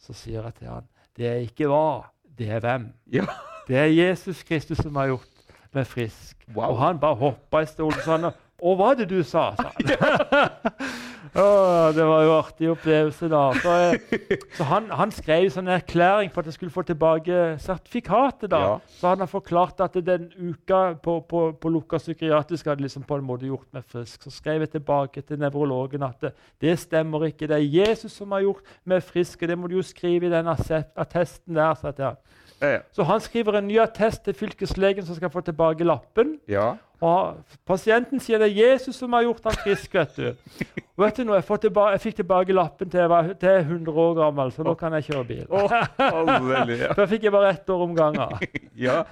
Så 0.00 0.16
sier 0.16 0.42
jeg 0.42 0.58
til 0.58 0.68
han, 0.72 0.88
det 1.16 1.28
er 1.30 1.42
ikke 1.46 1.68
hva, 1.70 2.10
det 2.38 2.50
er 2.50 2.60
hvem. 2.64 2.88
Ja. 3.14 3.28
Det 3.68 3.78
er 3.78 3.92
Jesus 3.92 4.42
Kristus 4.44 4.82
som 4.82 4.96
har 4.98 5.12
gjort 5.14 5.54
meg 5.74 5.86
frisk. 5.86 6.36
Wow. 6.54 6.74
Og 6.74 6.80
han 6.82 6.98
bare 7.00 7.20
hoppa 7.22 7.62
i 7.62 7.70
stolen 7.70 8.02
sånn. 8.04 8.26
'Å, 8.28 8.74
hva 8.74 8.74
var 8.80 8.98
det 8.98 9.08
du 9.10 9.22
sa? 9.22 9.54
sa 9.58 9.70
han. 9.70 10.50
Oh, 11.34 11.90
det 11.94 12.04
var 12.06 12.22
jo 12.22 12.32
artig 12.36 12.68
opplevelse, 12.70 13.28
da. 13.28 13.40
Så, 13.58 13.72
eh, 13.90 14.36
så 14.54 14.66
han, 14.68 14.84
han, 14.94 15.10
skrev 15.14 15.48
sånn 15.50 15.66
en 15.66 15.74
erklæring 15.80 16.30
for 16.30 16.44
at 16.44 16.50
jeg 16.50 16.58
skulle 16.58 16.74
få 16.74 16.84
tilbake 16.86 17.40
sertifikatet. 17.62 18.52
da. 18.52 18.60
Ja. 18.62 18.76
Så 19.00 19.10
han 19.10 19.24
har 19.24 19.30
forklart 19.30 19.82
at 19.82 19.98
den 20.06 20.28
uka 20.38 20.94
på, 21.02 21.16
på, 21.28 21.42
på 21.58 21.72
lukka 21.74 21.98
psykiatrisk 21.98 22.70
hadde 22.70 22.86
liksom 22.86 23.02
på 23.08 23.18
en 23.18 23.26
måte 23.26 23.50
gjort 23.50 23.66
meg 23.74 23.88
frisk. 23.90 24.22
Så 24.22 24.30
skrev 24.30 24.62
jeg 24.62 24.76
tilbake 24.76 25.24
til 25.26 25.42
nevrologen 25.42 26.06
at 26.06 26.22
det, 26.22 26.34
det 26.62 26.78
stemmer 26.78 27.26
ikke. 27.26 27.50
Det 27.50 27.58
er 27.58 27.66
Jesus 27.82 28.14
som 28.14 28.30
har 28.36 28.46
gjort 28.46 28.78
meg 28.84 29.02
frisk. 29.02 29.42
og 29.42 29.50
Det 29.50 29.58
må 29.58 29.66
du 29.70 29.80
jo 29.80 29.86
skrive 29.86 30.30
i 30.30 30.34
den 30.36 30.54
attesten 30.54 31.58
der. 31.58 31.74
sa 31.74 31.90
jeg 31.90 32.14
ja. 32.62 32.78
Så 32.94 33.02
han 33.04 33.20
skriver 33.20 33.58
en 33.58 33.66
ny 33.68 33.78
attest 33.82 34.22
til 34.24 34.34
fylkeslegen 34.34 35.04
som 35.06 35.16
skal 35.18 35.30
få 35.30 35.42
tilbake 35.44 35.84
lappen. 35.84 36.38
Ja. 36.48 36.76
Og 37.04 37.56
pasienten 37.68 38.22
sier 38.22 38.40
det 38.40 38.48
er 38.48 38.70
Jesus 38.70 38.96
som 38.96 39.12
har 39.16 39.26
gjort 39.26 39.44
ham 39.44 39.56
frisk. 39.60 39.94
vet 39.94 40.16
du. 40.16 40.28
Og 40.94 41.04
vet 41.04 41.18
du 41.18 41.24
noe? 41.28 41.40
Jeg, 41.40 41.60
tilbake, 41.66 41.96
jeg, 41.96 42.02
fikk 42.04 42.18
tilbake 42.22 42.56
lappen 42.56 42.90
til 42.90 43.02
jeg 43.02 43.10
var 43.12 43.30
til 43.40 43.56
100 43.60 44.00
år 44.04 44.14
gammel, 44.20 44.52
så 44.54 44.64
nå 44.64 44.74
kan 44.80 44.96
jeg 44.96 45.08
kjøre 45.10 45.24
bil. 45.28 45.44
Oh. 45.50 45.74
For 46.94 47.04
fikk 47.12 47.28
jeg 47.28 47.34
bare 47.34 47.52
ett 47.56 47.70
år 47.74 47.86
om 47.88 47.96
gangen. 47.98 48.46
ja. 48.86 49.02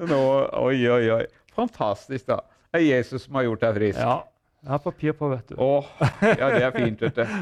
Nå, 0.00 0.20
oi, 0.60 0.78
oi, 0.90 1.04
oi. 1.16 1.24
Fantastisk, 1.56 2.26
da. 2.28 2.42
Det 2.70 2.82
er 2.82 2.86
Jesus 2.98 3.24
som 3.26 3.40
har 3.40 3.48
gjort 3.48 3.64
deg 3.64 3.80
frisk. 3.80 4.02
Ja. 4.04 4.20
Jeg 4.60 4.74
har 4.74 4.82
papir 4.84 5.16
på, 5.16 5.28
vet 5.32 5.48
du. 5.48 5.56
Oh, 5.56 5.86
ja, 6.20 6.50
det 6.52 6.64
er 6.66 6.74
fint, 6.76 7.00
vet 7.00 7.22
du. 7.22 7.24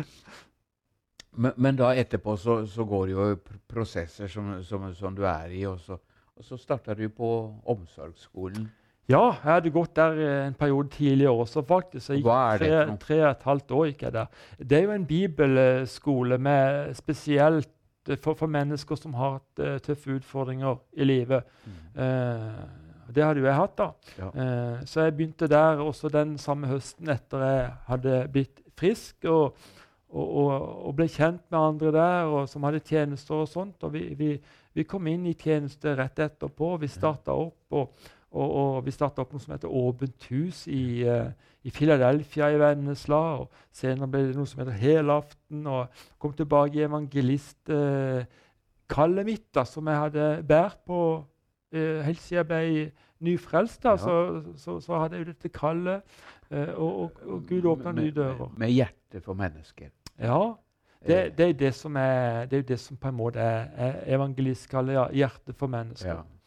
Men, 1.38 1.52
men, 1.54 1.76
da 1.78 1.92
etterpå 1.94 2.32
så, 2.34 2.64
så, 2.66 2.82
går 2.82 3.02
det 3.06 3.12
jo 3.14 3.26
prosesser 3.70 4.26
som, 4.26 4.48
som, 4.66 4.88
som 4.94 5.14
du 5.14 5.20
er 5.22 5.52
i, 5.54 5.60
og 5.70 5.76
så, 5.78 5.94
og 6.34 6.42
så 6.42 6.56
starter 6.58 6.98
du 6.98 7.04
på 7.14 7.28
omsorgsskolen. 7.62 8.64
Ja, 9.08 9.22
jeg 9.32 9.48
hadde 9.48 9.70
gått 9.72 9.94
der 9.96 10.18
en 10.48 10.54
periode 10.58 10.90
tidligere 10.92 11.32
også, 11.32 11.62
faktisk. 11.64 12.10
Jeg 12.10 12.58
det 12.60 12.68
tre, 12.68 12.96
tre 13.00 13.20
og 13.22 13.30
et 13.30 13.46
halvt 13.48 13.70
år 13.70 13.86
gikk 13.88 14.02
jeg 14.02 14.12
der. 14.18 14.26
Det 14.60 14.78
er 14.78 14.82
jo 14.84 14.92
en 14.92 15.06
bibelskole 15.08 16.38
med 16.38 16.94
spesielt 16.98 17.70
for, 18.16 18.34
for 18.34 18.46
mennesker 18.52 19.00
som 19.00 19.14
har 19.16 19.38
hatt 19.38 19.64
uh, 19.64 19.78
tøffe 19.84 20.18
utfordringer 20.18 20.76
i 20.92 21.08
livet. 21.08 21.48
Mm. 21.64 21.80
Uh, 21.96 23.08
det 23.14 23.24
hadde 23.24 23.40
jo 23.40 23.48
jeg 23.48 23.56
hatt, 23.56 23.80
da. 23.80 23.88
Ja. 24.18 24.28
Uh, 24.28 24.84
så 24.84 25.06
jeg 25.06 25.16
begynte 25.16 25.48
der 25.48 25.80
også 25.84 26.12
den 26.12 26.36
samme 26.38 26.68
høsten 26.68 27.08
etter 27.12 27.44
jeg 27.44 27.66
hadde 27.88 28.22
blitt 28.32 28.64
frisk. 28.78 29.24
og 29.24 29.56
og, 30.08 30.24
og, 30.24 30.52
og, 30.86 30.92
ble 30.96 31.04
kjent 31.12 31.42
med 31.52 31.58
andre 31.60 31.90
der 31.92 32.46
som 32.48 32.62
hadde 32.64 32.80
tjenester 32.80 33.42
og 33.42 33.48
sånt. 33.48 33.82
Og 33.84 33.92
vi, 33.92 34.06
vi, 34.16 34.30
vi 34.72 34.84
kom 34.88 35.04
inn 35.10 35.26
i 35.28 35.34
tjeneste 35.36 35.92
rett 35.98 36.22
etterpå. 36.24 36.70
Vi 36.80 36.88
starta 36.88 37.34
opp. 37.36 37.76
Og, 37.76 38.06
og, 38.30 38.52
og 38.52 38.86
vi 38.86 38.90
starta 38.92 39.22
opp 39.24 39.32
noe 39.32 39.40
som 39.40 39.54
heter 39.54 39.72
Åpent 39.72 40.26
hus 40.28 40.66
i, 40.68 41.08
uh, 41.08 41.30
i 41.64 41.70
Philadelphia 41.72 42.50
i 42.52 42.58
Vennesla. 42.60 43.40
og 43.40 43.48
Senere 43.72 44.08
ble 44.10 44.26
det 44.28 44.36
noe 44.36 44.46
som 44.48 44.60
heter 44.62 44.76
Helaften. 44.76 45.66
Og 45.66 45.86
kom 46.20 46.32
tilbake 46.36 46.78
i 46.78 46.84
evangelistkallet 46.84 49.24
uh, 49.24 49.28
mitt, 49.30 49.54
da, 49.54 49.64
som 49.64 49.88
jeg 49.88 49.98
hadde 50.04 50.42
båret 50.48 50.78
på 50.86 51.24
uh, 51.24 52.00
helt 52.04 52.20
siden 52.20 52.38
jeg 52.42 52.48
ble 52.52 52.90
nyfrelst. 53.24 53.82
Da, 53.86 53.92
ja. 53.96 54.00
så, 54.04 54.14
så, 54.60 54.70
så, 54.84 54.92
hadde 55.00 55.14
jeg 55.16 55.26
jo 55.26 55.32
dette 55.32 55.56
kallet, 55.56 55.98
uh, 56.52 56.72
og, 56.76 56.92
og, 57.00 57.10
og, 57.24 57.38
Gud 57.48 57.64
åpna 57.72 57.90
nye 57.96 58.12
dører. 58.12 58.48
Med, 58.52 58.58
med 58.66 58.70
hjerte 58.76 59.16
for 59.24 59.34
mennesker. 59.38 59.88
Ja. 60.20 60.42
Det, 61.06 61.38
det, 61.38 61.46
er 61.48 61.52
det 61.54 61.74
som 61.78 61.96
er, 61.96 62.46
det 62.50 62.58
er 62.58 62.62
det 62.74 62.80
som 62.82 62.96
på 62.98 63.08
en 63.08 63.14
måte 63.14 63.38
er, 63.40 64.02
evangelistkallet. 64.10 64.94
Ja, 64.98 65.04
hjerte 65.14 65.52
for 65.56 65.66
mennesker. 65.70 66.18
Ja. 66.18 66.37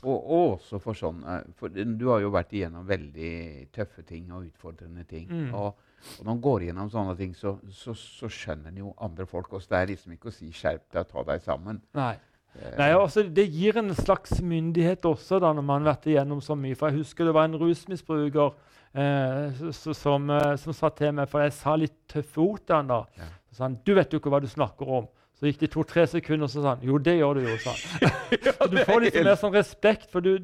Og, 0.00 0.16
og, 0.16 0.46
også 0.54 0.80
for 0.80 0.96
sånn 0.96 1.20
eh, 1.28 1.42
for 1.58 1.72
Du 1.74 2.06
har 2.08 2.22
jo 2.24 2.32
vært 2.32 2.54
igjennom 2.56 2.86
veldig 2.88 3.32
tøffe 3.74 4.04
ting 4.08 4.30
og 4.32 4.46
utfordrende 4.46 5.04
ting. 5.08 5.28
Mm. 5.28 5.52
Og, 5.52 5.74
og, 5.74 6.22
når 6.22 6.30
man 6.30 6.40
går 6.46 6.64
igjennom 6.64 6.90
sånne 6.92 7.16
ting, 7.18 7.34
så, 7.36 7.58
så, 7.68 7.94
så 7.98 8.30
skjønner 8.32 8.78
jo 8.80 8.94
andre 9.04 9.26
folk 9.28 9.52
også. 9.52 9.74
Det 9.74 9.80
er 9.80 9.92
liksom 9.92 10.16
ikke 10.16 10.32
å 10.32 10.34
si 10.34 10.48
'skjerp 10.48 10.86
deg, 10.88 11.08
ta 11.10 11.24
deg 11.28 11.44
sammen'. 11.44 11.82
Nei. 12.00 12.14
Eh. 12.54 12.72
Nei, 12.78 12.88
altså, 12.96 13.22
Det 13.22 13.46
gir 13.46 13.78
en 13.78 13.94
slags 13.94 14.40
myndighet 14.40 15.04
også 15.06 15.38
da, 15.42 15.52
når 15.52 15.62
man 15.62 15.84
har 15.84 15.94
vært 15.94 16.10
igjennom 16.10 16.40
så 16.42 16.56
mye. 16.58 16.78
For 16.78 16.90
Jeg 16.90 17.04
husker 17.04 17.28
det 17.28 17.36
var 17.36 17.50
en 17.50 17.60
rusmisbruker 17.60 18.56
eh, 18.94 19.62
som, 19.76 20.30
eh, 20.30 20.56
som, 20.56 20.72
sa 20.74 20.90
til 20.96 21.14
meg, 21.14 21.28
for 21.30 21.44
jeg 21.44 21.54
sa 21.60 21.76
litt 21.76 21.98
tøffe 22.10 22.40
ord 22.42 22.64
til 22.64 22.80
han 22.80 22.90
da, 22.90 23.04
ja. 23.18 23.30
så 23.50 23.60
sa 23.60 23.64
han 23.68 23.78
'Du 23.84 23.94
vet 23.94 24.12
jo 24.12 24.18
ikke 24.18 24.32
hva 24.32 24.40
du 24.40 24.48
snakker 24.48 24.86
om'. 24.86 25.08
Så 25.40 25.48
gikk 25.48 25.62
det 25.62 25.70
to-tre 25.72 26.02
sekunder, 26.04 26.44
og 26.44 26.52
så 26.52 26.60
sa 26.60 26.74
han 26.74 26.82
jo, 26.84 26.98
det 27.00 27.16
gjør 27.16 27.38
du 27.38 27.46
jo. 27.46 27.56
sa 27.64 27.72
han. 27.72 28.10
ja, 28.46 28.66
du 28.68 28.76
får 28.84 29.06
litt 29.06 29.14
mer 29.24 29.38
sånn 29.40 29.54
respekt, 29.56 30.10
for 30.12 30.20
du, 30.20 30.34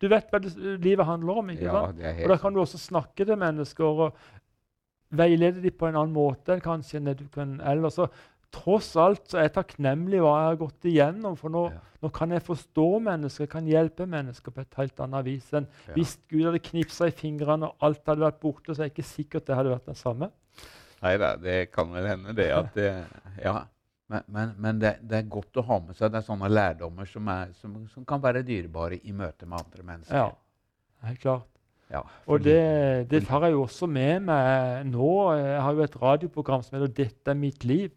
du 0.00 0.08
vet 0.08 0.32
hva 0.32 0.40
livet 0.80 1.04
handler 1.04 1.42
om. 1.42 1.52
ikke 1.52 1.68
ja, 1.68 1.82
sant? 1.84 2.00
Og 2.00 2.32
Da 2.32 2.38
kan 2.40 2.56
du 2.56 2.62
også 2.62 2.80
snakke 2.80 3.28
til 3.28 3.36
mennesker 3.36 4.02
og 4.06 4.16
veilede 5.10 5.60
dem 5.60 5.76
på 5.76 5.88
en 5.88 6.00
annen 6.00 6.16
måte 6.16 6.54
enn 6.54 6.64
kanskje 6.64 7.00
enn 7.00 7.12
du 7.16 7.26
kan 7.34 7.58
ellers. 7.60 8.00
Så 8.00 8.08
tross 8.54 8.94
alt 8.96 9.28
så 9.28 9.40
er 9.40 9.48
jeg 9.48 9.56
takknemlig 9.58 10.20
hva 10.24 10.34
jeg 10.38 10.50
har 10.50 10.60
gått 10.64 10.88
igjennom. 10.88 11.36
For 11.36 11.52
nå, 11.52 11.68
ja. 11.72 11.84
nå, 12.04 12.12
kan 12.16 12.32
jeg 12.32 12.44
forstå 12.48 12.88
mennesker, 13.04 13.44
jeg 13.44 13.52
kan 13.52 13.68
hjelpe 13.68 14.08
mennesker 14.08 14.54
på 14.54 14.64
et 14.64 14.80
helt 14.80 15.04
annet 15.04 15.28
vis 15.28 15.48
enn 15.56 15.68
hvis 15.92 16.16
Gud 16.32 16.46
hadde 16.48 16.64
knipsa 16.70 17.10
i 17.10 17.16
fingrene 17.16 17.68
og 17.68 17.88
alt 17.88 18.04
hadde 18.08 18.24
vært 18.24 18.40
borte. 18.44 18.72
Så 18.72 18.80
er 18.80 18.88
jeg 18.88 18.96
ikke 18.96 19.10
sikkert 19.12 19.48
det 19.48 19.58
hadde 19.58 19.74
vært 19.76 19.90
det 19.92 19.98
samme. 20.00 20.32
Nei 20.98 21.18
da, 21.20 21.34
det 21.38 21.58
kan 21.70 21.92
vel 21.94 22.08
hende, 22.10 22.32
det. 22.34 22.48
at 22.50 22.72
det, 22.74 22.88
ja, 23.38 23.60
men, 24.08 24.24
men, 24.32 24.52
men 24.56 24.80
det, 24.80 24.94
det, 25.04 25.20
er 25.20 25.30
godt 25.30 25.60
å 25.60 25.64
ha 25.68 25.78
med 25.84 25.96
seg 25.98 26.12
det 26.12 26.22
er 26.22 26.26
sånne 26.26 26.48
lærdommer 26.48 27.08
som, 27.08 27.28
er, 27.28 27.52
som, 27.60 27.74
som, 27.92 28.06
kan 28.08 28.22
være 28.24 28.40
dyrebare 28.46 29.00
i 29.04 29.12
møte 29.12 29.44
med 29.44 29.60
andre 29.60 29.84
mennesker. 29.84 30.16
Ja, 30.16 31.08
helt 31.08 31.20
klart. 31.24 31.48
Ja, 31.92 32.02
og 32.28 32.42
det, 32.44 32.58
det, 33.08 33.22
tar 33.24 33.46
jeg 33.46 33.54
jo 33.54 33.62
også 33.64 33.86
med 33.88 34.26
meg 34.28 34.88
nå. 34.90 35.12
Jeg 35.36 35.60
har 35.64 35.76
jo 35.76 35.84
et 35.86 35.96
radioprogram 36.02 36.64
som 36.64 36.76
heter 36.76 36.92
'Dette 36.98 37.32
er 37.32 37.38
mitt 37.38 37.64
liv' 37.64 37.94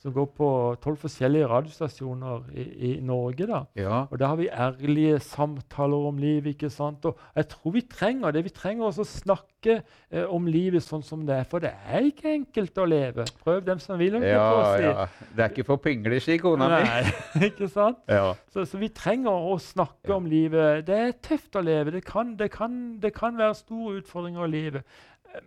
som 0.00 0.12
går 0.16 0.28
på 0.32 0.46
tolv 0.80 0.96
forskjellige 1.02 1.48
radiostasjoner 1.50 2.46
i, 2.56 2.62
i 2.88 2.90
Norge. 3.04 3.44
da. 3.46 3.58
Ja. 3.76 3.98
Og 4.08 4.18
der 4.18 4.30
har 4.32 4.38
vi 4.40 4.48
ærlige 4.48 5.18
samtaler 5.20 6.08
om 6.08 6.18
livet. 6.18 6.54
ikke 6.54 6.70
sant? 6.72 7.04
Og 7.04 7.18
jeg 7.36 7.48
tror 7.52 7.74
vi 7.74 7.82
trenger 7.84 8.32
det. 8.32 8.44
Vi 8.46 8.54
trenger 8.56 8.86
også 8.86 9.04
å 9.04 9.10
snakke 9.10 9.76
eh, 9.76 10.24
om 10.24 10.48
livet 10.48 10.86
sånn 10.86 11.04
som 11.04 11.26
det 11.28 11.36
er. 11.42 11.44
For 11.52 11.60
det 11.60 11.74
er 11.84 12.08
ikke 12.08 12.32
enkelt 12.32 12.80
å 12.80 12.88
leve. 12.88 13.28
Prøv 13.44 13.60
dem 13.68 13.84
som 13.84 14.00
vil. 14.00 14.16
Ja, 14.24 14.48
si. 14.72 14.88
ja. 14.88 15.06
Det 15.36 15.44
er 15.44 15.52
ikke 15.52 15.68
for 15.68 15.84
pingler, 15.84 16.16
sier 16.24 16.40
kona 16.40 16.72
mi. 16.72 17.14
ikke 17.50 17.68
sant? 17.68 18.00
Ja. 18.08 18.32
Så, 18.54 18.64
så, 18.64 18.80
vi 18.80 18.88
trenger 18.88 19.52
å 19.52 19.58
snakke 19.60 20.16
om 20.16 20.32
livet. 20.32 20.86
Det 20.88 20.96
er 20.96 21.16
tøft 21.20 21.60
å 21.60 21.66
leve. 21.66 21.98
Det 21.98 22.06
kan, 22.08 22.38
det 22.40 22.48
kan, 22.56 22.76
det 23.04 23.12
kan 23.20 23.36
være 23.36 23.60
store 23.66 23.98
utfordringer 24.00 24.48
i 24.48 24.54
livet. 24.56 25.00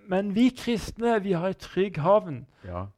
Men 0.06 0.30
vi 0.38 0.52
kristne 0.54 1.18
vi 1.26 1.34
har 1.34 1.50
en 1.50 1.64
trygg 1.66 1.98
havn. 2.06 2.44
Ja 2.70 2.92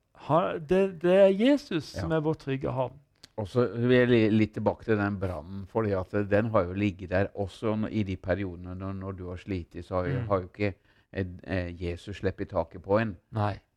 det, 0.60 1.02
det, 1.02 1.16
er 1.16 1.34
Jesus 1.34 1.94
ja. 1.96 2.02
som 2.02 2.14
er 2.16 2.24
vår 2.26 2.38
trygge 2.42 2.72
havn. 2.72 3.02
Og 3.36 3.50
så 3.52 3.66
vil 3.76 4.14
jeg 4.14 4.32
litt 4.32 4.54
tilbake 4.56 4.86
til 4.88 4.98
den 4.98 5.18
brannen. 5.20 5.66
for 5.68 5.84
Den 6.32 6.52
har 6.54 6.64
jo 6.64 6.74
ligget 6.74 7.10
der 7.10 7.28
også 7.36 7.76
i 7.92 8.04
de 8.04 8.16
periodene 8.16 8.76
når, 8.76 8.94
når 8.94 9.12
du 9.12 9.30
har 9.30 9.38
slitt. 9.38 9.76
Så 9.86 9.96
har, 9.96 10.08
mm. 10.08 10.28
har 10.28 10.40
jo 10.40 10.48
ikke 10.48 10.74
eh, 11.12 11.84
Jesus 11.84 12.18
sluppet 12.18 12.50
taket 12.50 12.82
på 12.82 13.00
en. 13.00 13.16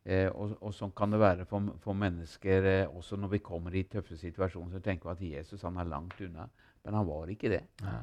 Eh, 0.05 0.29
og, 0.31 0.55
og, 0.61 0.73
sånn 0.73 0.95
kan 0.95 1.11
det 1.11 1.19
være 1.19 1.45
for, 1.45 1.75
for 1.83 1.93
mennesker 1.93 2.63
eh, 2.63 2.87
også 2.87 3.19
når 3.19 3.35
vi 3.35 3.39
kommer 3.43 3.75
i 3.75 3.83
tøffe 3.83 4.15
situasjoner. 4.17 4.77
Så 4.77 4.79
tenker 4.79 5.11
vi 5.11 5.33
at 5.33 5.37
Jesus 5.41 5.67
han 5.67 5.77
er 5.77 5.91
langt 5.91 6.21
unna. 6.23 6.47
Men 6.85 6.95
han 6.95 7.07
var 7.07 7.27
ikke 7.27 7.51
det. 7.51 7.63
Nei. 7.83 7.99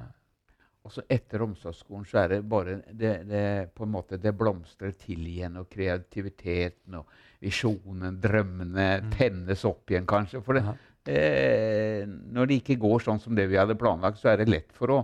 Og 0.87 0.93
så 0.95 1.03
etter 1.11 1.43
omsorgsskolen 1.43 2.07
så 2.07 2.21
er 2.23 2.37
det 2.37 2.43
bare 2.47 2.77
det, 2.87 3.13
det, 3.27 3.45
på 3.75 3.83
en 3.83 3.91
måte, 3.91 4.21
det 4.23 4.37
blomstrer 4.39 4.93
til 4.95 5.25
igjen. 5.27 5.59
Og 5.59 5.67
kreativiteten 5.73 7.01
og 7.01 7.11
visjonen, 7.43 8.21
drømmene 8.23 8.85
mm. 9.03 9.09
tennes 9.17 9.65
opp 9.67 9.91
igjen, 9.91 10.07
kanskje. 10.07 10.43
For 10.47 10.55
det, 10.55 10.63
eh, 11.11 12.07
når 12.07 12.47
det 12.47 12.61
ikke 12.63 12.79
går 12.87 13.03
sånn 13.03 13.23
som 13.23 13.35
det 13.35 13.49
vi 13.51 13.59
hadde 13.59 13.79
planlagt, 13.81 14.23
så 14.23 14.31
er 14.33 14.45
det 14.45 14.51
lett 14.53 14.71
for 14.77 14.95
å 14.95 15.01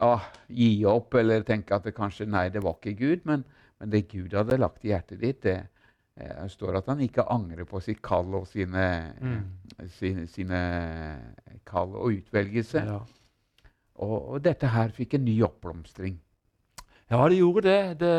ah, 0.00 0.30
gi 0.48 0.72
opp 0.88 1.20
eller 1.20 1.44
tenke 1.44 1.76
at 1.76 1.84
det 1.84 1.92
kanskje 1.96 2.28
Nei, 2.30 2.48
det 2.48 2.64
var 2.64 2.80
ikke 2.80 2.96
Gud. 2.96 3.28
Men, 3.28 3.44
men 3.76 3.92
det 3.92 4.06
Gud 4.08 4.32
hadde 4.38 4.62
lagt 4.62 4.88
i 4.88 4.94
hjertet 4.94 5.20
ditt, 5.20 5.44
det 5.44 5.58
eh, 6.16 6.44
står 6.56 6.80
at 6.80 6.88
han 6.88 7.04
ikke 7.04 7.28
angrer 7.28 7.68
på 7.68 7.84
sitt 7.84 8.00
kall 8.00 8.32
og 8.40 8.48
sine, 8.48 8.88
mm. 9.20 9.40
sine, 10.00 10.28
sine 10.32 10.66
kall 11.68 11.92
og 12.00 12.22
utvelgelse. 12.22 12.88
Ja. 12.88 13.02
Og, 14.00 14.18
og, 14.18 14.36
dette 14.44 14.70
her 14.72 14.92
fikk 14.96 15.18
en 15.18 15.26
ny 15.26 15.36
oppblomstring. 15.44 16.18
Ja, 17.10 17.24
det 17.28 17.40
gjorde 17.40 17.62
det. 17.66 18.00
Det, 18.00 18.12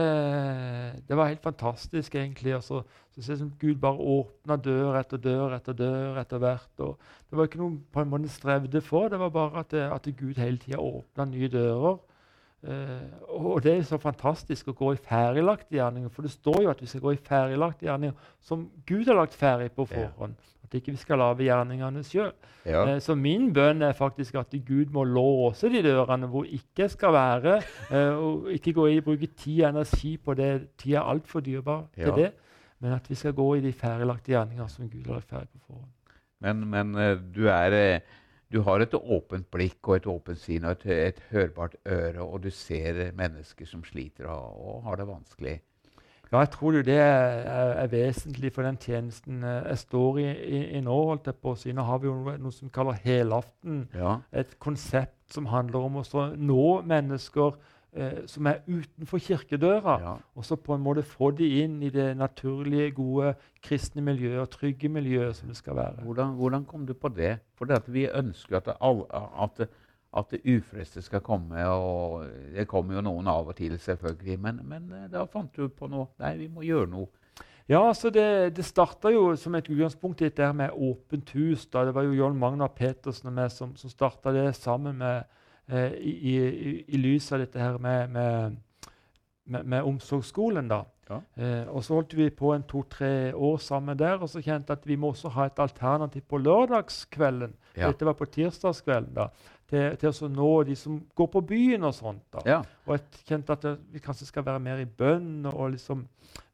det 1.08 1.18
var 1.18 1.30
helt 1.32 1.44
fantastisk, 1.44 2.16
egentlig. 2.16 2.56
Og 2.58 2.64
så 2.64 2.82
ser 3.16 3.34
det 3.34 3.40
som 3.40 3.54
Gud 3.60 3.80
bare 3.80 4.08
åpna 4.18 4.58
dør 4.60 4.98
etter 5.00 5.22
dør 5.22 5.56
etter 5.56 5.78
dør 5.80 6.20
etter 6.22 6.42
hvert. 6.44 6.84
Og 6.84 6.98
det 7.30 7.40
var 7.40 7.48
ikke 7.48 7.62
noe 7.64 7.80
på 7.94 8.04
en 8.04 8.12
måte 8.12 8.32
strevde 8.34 8.82
for, 8.84 9.08
det 9.08 9.20
var 9.20 9.32
bare 9.32 9.64
at, 9.64 9.74
at 9.74 10.10
Gud 10.20 10.42
hele 10.42 10.60
tida 10.60 10.82
åpna 10.84 11.30
nye 11.32 11.50
dører. 11.52 12.02
Uh, 12.62 13.10
og 13.42 13.64
det 13.66 13.72
er 13.74 13.86
så 13.90 13.98
fantastisk 13.98 14.68
å 14.70 14.78
gå 14.78 14.92
i 14.94 15.02
ferdiglagte 15.02 15.80
gjerninger, 15.80 16.12
for 16.14 16.28
det 16.28 16.34
står 16.34 16.60
jo 16.62 16.70
at 16.70 16.82
vi 16.84 16.90
skal 16.90 17.02
gå 17.02 17.16
i 17.16 17.22
ferdiglagte 17.26 17.88
gjerninger 17.88 18.34
som 18.46 18.68
Gud 18.86 19.10
har 19.10 19.18
lagt 19.18 19.38
ferdig 19.38 19.72
på 19.74 19.88
forhånd. 19.90 20.38
Ja 20.38 20.52
at 20.72 20.78
ikke 20.80 20.94
vi 20.96 21.02
skal 21.02 21.20
lage 21.20 21.44
gjerningene 21.44 22.04
sjøl. 22.08 22.32
Ja. 22.66 22.84
Uh, 22.88 23.00
så 23.04 23.16
min 23.20 23.50
bønn 23.54 23.84
er 23.84 23.96
faktisk 23.98 24.38
at 24.40 24.54
Gud 24.68 24.94
må 24.96 25.04
låse 25.04 25.70
de 25.70 25.82
dørene 25.84 26.30
hvor 26.32 26.48
ikke 26.48 26.88
skal 26.90 27.14
være. 27.14 27.58
uh, 27.92 28.14
og 28.16 28.52
ikke 28.52 28.74
gå 28.74 28.88
i 28.88 29.02
bruke 29.02 29.28
tid 29.28 29.66
og 29.66 29.70
energi 29.70 30.16
på 30.18 30.34
det. 30.34 30.52
Tid 30.78 30.96
er 30.96 31.02
altfor 31.02 31.44
dyrebar 31.44 31.90
til 31.96 32.08
ja. 32.08 32.16
det. 32.16 32.32
Men 32.80 32.94
at 32.94 33.10
vi 33.10 33.16
skal 33.16 33.34
gå 33.34 33.56
i 33.56 33.66
de 33.66 33.74
ferdiglagte 33.74 34.32
gjerninger 34.32 34.68
som 34.68 34.90
Gud 34.90 35.06
har 35.06 35.20
lagt 35.20 35.30
ferdig 35.30 35.50
på 35.50 35.66
forhånd. 35.68 35.90
Men, 36.42 36.64
men 36.70 36.94
du, 37.36 37.46
er, 37.48 38.00
du, 38.52 38.62
har 38.68 38.84
et 38.84 38.94
åpent 38.94 39.48
blikk 39.52 39.88
og 39.88 39.98
et 39.98 40.08
åpent 40.12 40.40
sinn 40.40 40.66
og 40.68 40.72
et, 40.72 40.86
et, 41.12 41.20
hørbart 41.32 41.76
øre, 41.86 42.22
og 42.24 42.44
du 42.44 42.50
ser 42.54 43.12
mennesker 43.18 43.70
som 43.70 43.84
sliter 43.88 44.30
og, 44.32 44.58
og 44.62 44.88
har 44.90 45.02
det 45.02 45.08
vanskelig. 45.10 45.58
Ja, 46.32 46.40
jeg 46.40 46.50
tror 46.54 46.72
det 46.72 46.96
er, 46.96 47.74
er, 47.76 47.88
vesentlig 47.92 48.54
for 48.56 48.64
den 48.64 48.78
tjenesten 48.80 49.44
eh, 49.44 49.66
jeg 49.68 49.78
står 49.78 50.20
i, 50.22 50.28
i, 50.32 50.62
i 50.78 50.82
nå. 50.82 50.96
holdt 51.10 51.28
jeg 51.28 51.36
på 51.44 51.52
å 51.52 51.58
si. 51.60 51.74
Nå 51.76 51.84
har 51.84 52.00
vi 52.00 52.08
jo 52.08 52.14
noe, 52.22 52.38
noe 52.40 52.56
som 52.56 52.72
kaller 52.72 52.96
helaften. 53.04 53.82
Ja. 53.92 54.14
Et 54.32 54.54
konsept 54.64 55.34
som 55.36 55.50
handler 55.52 55.90
om 55.90 56.00
å 56.00 56.26
nå 56.40 56.68
mennesker 56.88 57.60
eh, 57.96 58.24
som 58.28 58.48
er 58.48 58.64
utenfor 58.68 59.22
kirkedøra. 59.22 59.98
Ja. 60.02 60.16
Og 60.36 60.46
så 60.46 60.56
på 60.56 60.76
en 60.76 60.84
måte 60.84 61.04
få 61.04 61.32
de 61.32 61.48
inn 61.64 61.82
i 61.84 61.90
det 61.94 62.12
naturlige, 62.18 62.92
gode 62.98 63.36
kristne 63.64 64.02
miljøet 64.06 64.42
og 64.46 64.50
trygge 64.50 64.90
miljøet 64.90 65.36
som 65.36 65.52
det 65.52 65.58
skal 65.58 65.76
være. 65.76 66.04
Hvordan, 66.04 66.36
hvordan 66.40 66.66
kom 66.66 66.88
du 66.88 66.94
på 66.94 67.14
det? 67.16 67.38
For 67.56 67.66
det 67.66 67.82
at 67.82 67.94
vi 67.94 68.08
ønsker 68.10 68.58
at, 68.58 68.76
alle, 68.82 69.08
at 69.44 69.68
at 70.18 70.32
det 70.32 70.42
ufreste 70.58 71.02
skal 71.02 71.22
komme. 71.24 71.66
og 71.68 72.26
Det 72.56 72.68
kommer 72.68 72.96
jo 72.96 73.02
noen 73.06 73.28
av 73.28 73.48
og 73.48 73.56
til, 73.56 73.80
selvfølgelig. 73.80 74.40
Men, 74.40 74.60
men 74.68 74.92
eh, 74.92 75.10
da 75.12 75.24
fant 75.26 75.56
du 75.56 75.70
på 75.70 75.88
noe. 75.88 76.10
Nei, 76.20 76.36
vi 76.42 76.48
må 76.52 76.66
gjøre 76.68 76.90
noe. 76.92 77.08
Ja, 77.70 77.94
så 77.94 78.10
Det, 78.10 78.56
det 78.58 78.66
starta 78.66 79.12
jo 79.14 79.36
som 79.40 79.56
et 79.56 79.70
utgangspunkt 79.70 80.22
i 80.22 80.28
dette 80.28 80.50
med 80.54 80.76
åpent 80.76 81.30
hus. 81.32 81.66
da 81.66 81.86
Det 81.86 81.96
var 81.96 82.04
jo 82.04 82.18
John 82.18 82.38
Magnar 82.38 82.74
Petersen 82.76 83.32
og 83.32 83.38
meg 83.38 83.52
som, 83.52 83.76
som 83.76 83.90
starta 83.90 84.34
det 84.36 84.56
sammen 84.56 84.98
med, 84.98 85.24
eh, 85.72 85.94
i, 85.98 86.16
i, 86.32 86.74
i, 86.88 87.02
lys 87.02 87.32
av 87.32 87.44
dette 87.44 87.60
her 87.60 87.78
med, 87.82 88.10
med, 88.10 88.58
med, 89.46 89.64
med 89.66 89.88
omsorgsskolen. 89.88 90.68
da. 90.72 90.84
Ja. 91.10 91.20
Eh, 91.36 91.68
og 91.68 91.84
Så 91.84 91.98
holdt 91.98 92.16
vi 92.18 92.30
på 92.30 92.54
en 92.56 92.64
to-tre 92.68 93.34
år 93.36 93.58
sammen 93.58 94.00
der, 94.00 94.22
og 94.22 94.30
så 94.30 94.42
kjente 94.44 94.74
at 94.74 94.88
vi 94.88 94.96
må 94.96 95.12
også 95.12 95.32
ha 95.36 95.50
et 95.50 95.60
alternativ 95.60 96.22
på 96.30 96.38
lørdagskvelden. 96.38 97.56
Ja. 97.76 97.88
Dette 97.88 98.06
var 98.06 98.14
på 98.20 98.26
tirsdagskvelden. 98.26 99.14
da, 99.16 99.28
til, 99.72 99.98
til 100.00 100.12
å 100.12 100.32
nå 100.32 100.52
de 100.68 100.76
som 100.76 101.00
går 101.16 101.30
på 101.32 101.44
byen 101.54 101.88
og 101.88 101.96
sånt. 101.96 102.26
da. 102.34 102.44
Ja. 102.46 102.62
Og 102.88 102.98
jeg 102.98 103.28
kjente 103.30 103.56
at 103.56 103.64
det, 103.64 103.78
vi 103.94 104.04
kanskje 104.04 104.28
skal 104.28 104.46
være 104.46 104.60
mer 104.64 104.82
i 104.82 104.86
bønn 104.86 105.46
og 105.54 105.72
liksom 105.76 106.04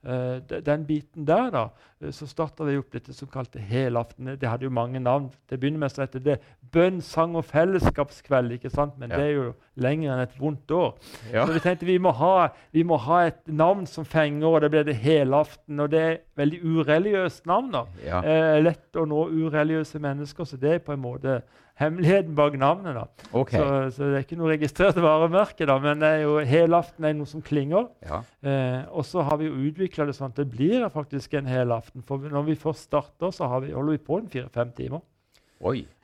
uh, 0.08 0.38
den 0.66 0.86
biten 0.86 1.28
der. 1.28 1.50
da. 1.52 1.64
Eh, 2.02 2.12
så 2.14 2.28
starta 2.30 2.68
vi 2.68 2.78
opp 2.78 2.92
dette 2.94 3.14
som 3.14 3.30
kalte 3.32 3.60
helaften. 3.60 4.36
Det 4.38 4.50
hadde 4.50 4.68
jo 4.68 4.74
mange 4.74 5.00
navn. 5.02 5.32
Til 5.48 5.58
å 5.58 5.62
begynne 5.64 5.82
med 5.82 5.94
så 5.94 6.04
heter 6.06 6.24
det 6.24 6.38
bønn, 6.74 7.02
sang 7.02 7.36
og 7.40 7.46
fellesskapskveld. 7.50 8.58
ikke 8.58 8.70
sant? 8.70 8.98
Men 9.02 9.12
ja. 9.12 9.18
det 9.18 9.26
er 9.26 9.36
jo 9.36 9.52
lenger 9.82 10.14
enn 10.14 10.24
et 10.28 10.40
vondt 10.40 10.72
år. 10.72 10.96
Ja. 11.34 11.46
Så 11.46 11.56
vi 11.56 11.64
tenkte 11.64 11.90
vi 11.90 11.98
må, 11.98 12.14
ha, 12.22 12.50
vi 12.76 12.84
må, 12.86 13.00
ha, 13.08 13.24
et 13.32 13.42
navn 13.48 13.88
som 13.90 14.06
fenger, 14.06 14.48
og 14.48 14.62
det 14.62 14.72
ble 14.74 14.84
det 14.88 15.00
helaften. 15.02 15.80
Og 15.80 15.92
det 15.92 16.04
er 16.04 16.18
veldig 16.38 16.62
ureligiøst 16.64 17.48
navn. 17.50 17.72
da. 17.74 17.86
Uh, 18.04 18.58
lett 18.62 19.00
å 19.00 19.08
nå 19.10 19.30
ureligiøse 19.34 20.04
mennesker, 20.04 20.46
så 20.46 20.60
det 20.62 20.78
er 20.78 20.86
på 20.86 20.94
en 20.94 21.08
måte 21.08 21.42
hemmeligheten 21.78 22.36
bak 22.38 22.56
navnet. 22.58 22.96
da. 22.96 23.06
Okay. 23.32 23.60
Så, 23.60 23.96
så, 23.96 24.08
det 24.10 24.20
er 24.20 24.26
ikke 24.26 24.40
noe 24.40 24.54
registrert 24.54 24.98
varemerke, 25.02 25.68
da, 25.70 25.78
men 25.82 26.02
det 26.02 26.14
er 26.16 26.24
jo, 26.26 26.38
helaften 26.48 27.06
er 27.06 27.18
noe 27.18 27.30
som 27.30 27.44
klinger. 27.46 27.90
Ja. 28.08 28.22
Eh, 28.42 28.80
og 28.90 29.06
så 29.06 29.26
har 29.28 29.38
vi 29.42 29.50
jo 29.50 29.60
utvikla 29.70 30.08
det 30.08 30.16
sånn 30.18 30.34
at 30.34 30.40
det 30.42 30.48
blir 30.52 30.88
faktisk 30.94 31.38
en 31.38 31.50
helaften. 31.50 32.06
For 32.08 32.26
når 32.34 32.50
vi 32.50 32.58
først 32.60 32.90
starter, 32.90 33.34
så 33.36 33.50
vi, 33.64 33.76
holder 33.76 33.98
vi 33.98 34.04
på 34.10 34.22
en 34.22 34.32
fire-fem 34.34 34.74
timer. 34.78 35.06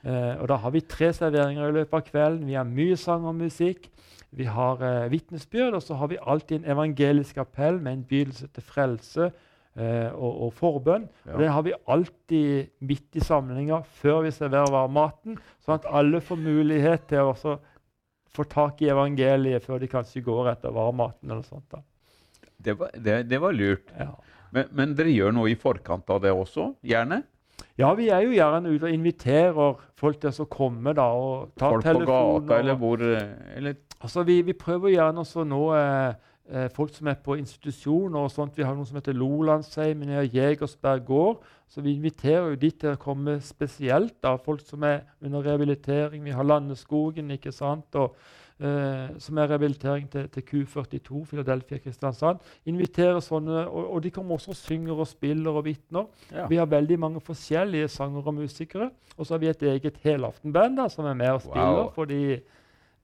Eh, 0.02 0.34
og 0.42 0.48
da 0.50 0.58
har 0.62 0.74
vi 0.74 0.82
tre 0.86 1.12
serveringer 1.14 1.70
i 1.70 1.76
løpet 1.80 1.98
av 1.98 2.06
kvelden. 2.06 2.46
Vi 2.48 2.58
har 2.58 2.68
mye 2.68 2.98
sang 2.98 3.26
og 3.30 3.36
musikk. 3.38 3.90
Vi 4.34 4.46
har 4.50 4.82
eh, 4.82 5.10
vitnesbyrd, 5.12 5.76
og 5.78 5.82
så 5.82 5.98
har 5.98 6.10
vi 6.10 6.22
alltid 6.22 6.62
en 6.62 6.70
evangelisk 6.74 7.38
appell 7.42 7.78
med 7.82 7.98
en 7.98 8.06
bydelse 8.10 8.50
til 8.54 8.66
frelse 8.66 9.30
og, 9.74 10.32
og, 10.46 10.50
forbønn. 10.54 11.08
Ja. 11.26 11.32
Og 11.34 11.40
Den 11.42 11.50
har 11.50 11.64
vi 11.66 11.74
alltid 11.96 12.68
midt 12.86 13.18
i 13.18 13.24
samlinga 13.24 13.80
før 14.00 14.22
vi 14.26 14.30
serverer 14.34 14.70
varmmaten, 14.70 15.38
sånn 15.64 15.80
at 15.80 15.88
alle 15.90 16.22
får 16.22 16.38
mulighet 16.38 17.08
til 17.10 17.32
å 17.32 17.56
få 18.34 18.46
tak 18.50 18.82
i 18.82 18.90
evangeliet 18.90 19.66
før 19.66 19.82
de 19.82 19.90
kanskje 19.90 20.24
går 20.26 20.52
etter 20.54 20.74
varmmaten. 20.74 21.30
eller 21.30 21.42
sånt. 21.46 21.66
Da. 21.70 21.82
Det 22.56 22.78
var, 22.78 22.90
det, 22.94 23.22
det 23.30 23.40
var 23.42 23.54
lurt. 23.54 23.92
Ja. 23.98 24.12
Men, 24.54 24.70
men, 24.70 24.92
dere 24.94 25.10
gjør 25.10 25.34
noe 25.34 25.50
i 25.50 25.58
forkant 25.58 26.10
av 26.14 26.22
det 26.22 26.32
også? 26.34 26.72
Gjerne? 26.86 27.24
Ja, 27.78 27.90
vi 27.98 28.06
er 28.14 28.22
jo 28.22 28.34
gjerne 28.34 28.70
ute 28.70 28.86
og 28.86 28.94
inviterer 28.94 29.80
folk 29.98 30.20
til 30.22 30.44
å 30.44 30.46
komme. 30.50 30.94
da, 30.94 31.08
og 31.10 31.54
ta 31.58 31.72
Folk 31.74 31.86
på 31.88 32.04
gata, 32.06 32.60
eller 32.60 32.78
hvor? 32.78 33.02
Eller? 33.02 33.80
Altså, 33.98 34.22
vi, 34.26 34.40
vi 34.46 34.54
prøver 34.54 34.94
gjerne 34.94 35.24
å 35.24 35.44
nå 35.48 35.62
eh, 35.78 36.30
eh, 36.50 36.68
folk 36.74 36.94
som 36.94 37.08
er 37.08 37.18
på 37.24 37.36
institusjoner. 37.40 38.18
og 38.18 38.30
sånt. 38.30 38.56
Vi 38.56 38.62
har 38.62 38.74
noe 38.74 38.86
som 38.86 38.96
heter 38.96 39.16
Lolandsheimen 39.16 40.10
i 40.10 40.28
Jegersberg 40.28 41.04
gård. 41.04 41.44
Så 41.68 41.80
vi 41.80 41.96
inviterer 41.96 42.52
jo 42.52 42.60
de 42.60 42.70
til 42.70 42.92
å 42.92 43.00
komme 43.00 43.40
spesielt. 43.40 44.22
da, 44.22 44.36
Folk 44.36 44.60
som 44.66 44.82
er 44.82 45.00
under 45.22 45.42
rehabilitering. 45.42 46.24
Vi 46.24 46.30
har 46.30 46.44
Landeskogen, 46.44 47.30
ikke 47.30 47.52
sant? 47.52 47.94
Og, 47.94 48.16
eh, 48.60 49.08
som 49.18 49.38
er 49.38 49.48
rehabilitering 49.48 50.10
til, 50.10 50.28
til 50.28 50.42
Q42, 50.42 51.24
Philadelphia 51.26 51.78
Kristiansand. 51.78 52.38
Inviterer 52.66 53.20
sånne, 53.20 53.66
og, 53.66 53.94
og, 53.94 54.02
de 54.02 54.10
kommer 54.10 54.34
også 54.34 54.50
og 54.50 54.56
synger 54.56 54.92
og 55.00 55.08
spiller 55.08 55.50
og 55.50 55.64
vitner. 55.64 56.06
Ja. 56.32 56.46
Vi 56.46 56.56
har 56.56 56.66
veldig 56.66 56.98
mange 56.98 57.20
forskjellige 57.20 57.88
sangere 57.88 58.26
og 58.26 58.34
musikere. 58.34 58.90
Og 59.16 59.26
så 59.26 59.34
har 59.34 59.38
vi 59.38 59.48
et 59.48 59.62
eget 59.62 59.96
helaftenband 60.02 60.76
da, 60.76 60.88
som 60.88 61.06
er 61.06 61.14
med 61.14 61.30
og 61.30 61.42
spiller. 61.42 61.82
Wow. 61.82 61.90
fordi 61.94 62.38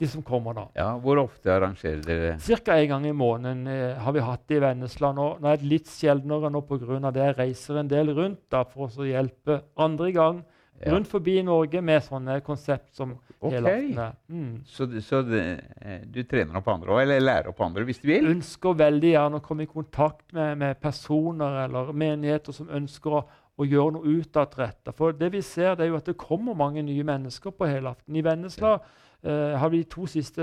de 0.01 0.09
som 0.09 0.23
kommer 0.25 0.57
da. 0.57 0.67
Ja, 0.75 0.91
Hvor 0.99 1.19
ofte 1.21 1.53
arrangerer 1.53 2.01
dere? 2.05 2.37
Ca. 2.41 2.77
en 2.77 2.89
gang 2.89 3.07
i 3.07 3.13
måneden 3.13 3.67
eh, 3.69 3.99
har 4.01 4.15
vi 4.17 4.23
hatt 4.25 4.47
det 4.49 4.57
i 4.57 4.63
Vennesla. 4.65 5.11
Nå, 5.17 5.27
nå 5.41 5.51
er 5.51 5.59
det 5.61 5.69
litt 5.69 5.91
sjeldnere 5.93 6.49
nå 6.53 6.63
pga. 6.65 7.11
det 7.13 7.27
jeg 7.27 7.37
reiser 7.37 7.83
en 7.83 7.91
del 7.91 8.15
rundt 8.17 8.47
da, 8.49 8.65
for 8.65 8.89
å 8.89 9.09
hjelpe 9.09 9.61
andre 9.77 10.09
i 10.09 10.15
gang 10.17 10.41
ja. 10.81 10.95
rundt 10.95 11.11
forbi 11.11 11.37
Norge 11.45 11.83
med 11.85 12.01
sånne 12.07 12.39
konsept 12.47 12.95
som 12.97 13.13
okay. 13.39 13.59
helaftene. 13.59 14.07
Mm. 14.33 14.55
Så, 14.65 14.89
så 15.05 15.21
det, 15.27 15.43
eh, 15.83 16.01
du 16.09 16.23
trener 16.25 16.57
opp 16.63 16.71
andre 16.73 16.95
òg, 16.95 17.03
eller 17.03 17.21
lærer 17.21 17.53
opp 17.53 17.61
andre 17.67 17.85
hvis 17.85 18.01
du 18.01 18.09
vil? 18.09 18.31
Ønsker 18.31 18.79
veldig 18.81 19.13
gjerne 19.13 19.43
å 19.43 19.45
komme 19.45 19.69
i 19.69 19.71
kontakt 19.71 20.33
med, 20.33 20.57
med 20.65 20.81
personer 20.81 21.67
eller 21.67 21.93
menigheter 21.93 22.57
som 22.57 22.73
ønsker 22.81 23.21
å 23.21 23.23
og 23.61 23.69
gjøre 23.69 23.93
noe 23.93 24.13
utadrettet. 24.23 24.95
For 24.97 25.13
det 25.13 25.29
vi 25.35 25.43
ser, 25.45 25.75
det 25.77 25.85
er 25.85 25.91
jo 25.91 25.99
at 25.99 26.07
det 26.09 26.15
kommer 26.17 26.57
mange 26.57 26.81
nye 26.81 27.03
mennesker 27.05 27.53
på 27.53 27.67
helaften. 27.69 28.17
I 28.17 28.23
Vennesla 28.25 28.71
ja 28.79 28.79
Uh, 29.21 29.53
har 29.61 29.69
vi 29.69 29.83
de 29.83 29.89
to 29.93 30.07
siste 30.09 30.43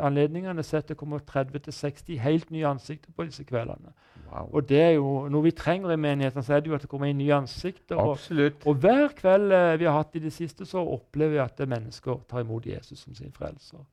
anledningene 0.00 0.62
sett 0.64 0.88
det 0.88 0.96
kommer 0.96 1.20
30-60 1.28 2.18
helt 2.24 2.50
nye 2.54 2.66
ansikter 2.66 3.12
på 3.12 3.26
disse 3.28 3.44
kveldene. 3.44 3.92
Wow. 4.30 4.48
Og 4.56 4.68
det 4.68 4.80
er 4.80 4.94
jo 4.96 5.10
noe 5.28 5.44
vi 5.44 5.52
trenger 5.52 5.92
i 5.92 5.98
menigheten, 6.00 6.42
så 6.42 6.56
er 6.56 6.62
det 6.64 6.72
jo 6.72 6.76
at 6.78 6.86
det 6.86 6.88
kommer 6.90 7.10
inn 7.12 7.20
nye 7.20 7.36
ansikter. 7.36 8.00
Og, 8.00 8.16
og, 8.64 8.78
hver 8.80 9.12
kveld 9.18 9.52
uh, 9.52 9.74
vi 9.80 9.84
har 9.84 9.98
hatt 9.98 10.16
i 10.16 10.24
det 10.24 10.32
siste, 10.32 10.64
så 10.66 10.80
opplever 10.80 11.36
vi 11.36 11.42
at 11.44 11.60
mennesker 11.68 12.24
tar 12.30 12.46
imot 12.46 12.66
Jesus 12.66 13.04
som 13.04 13.14
sin 13.14 13.32
frelser. 13.32 13.84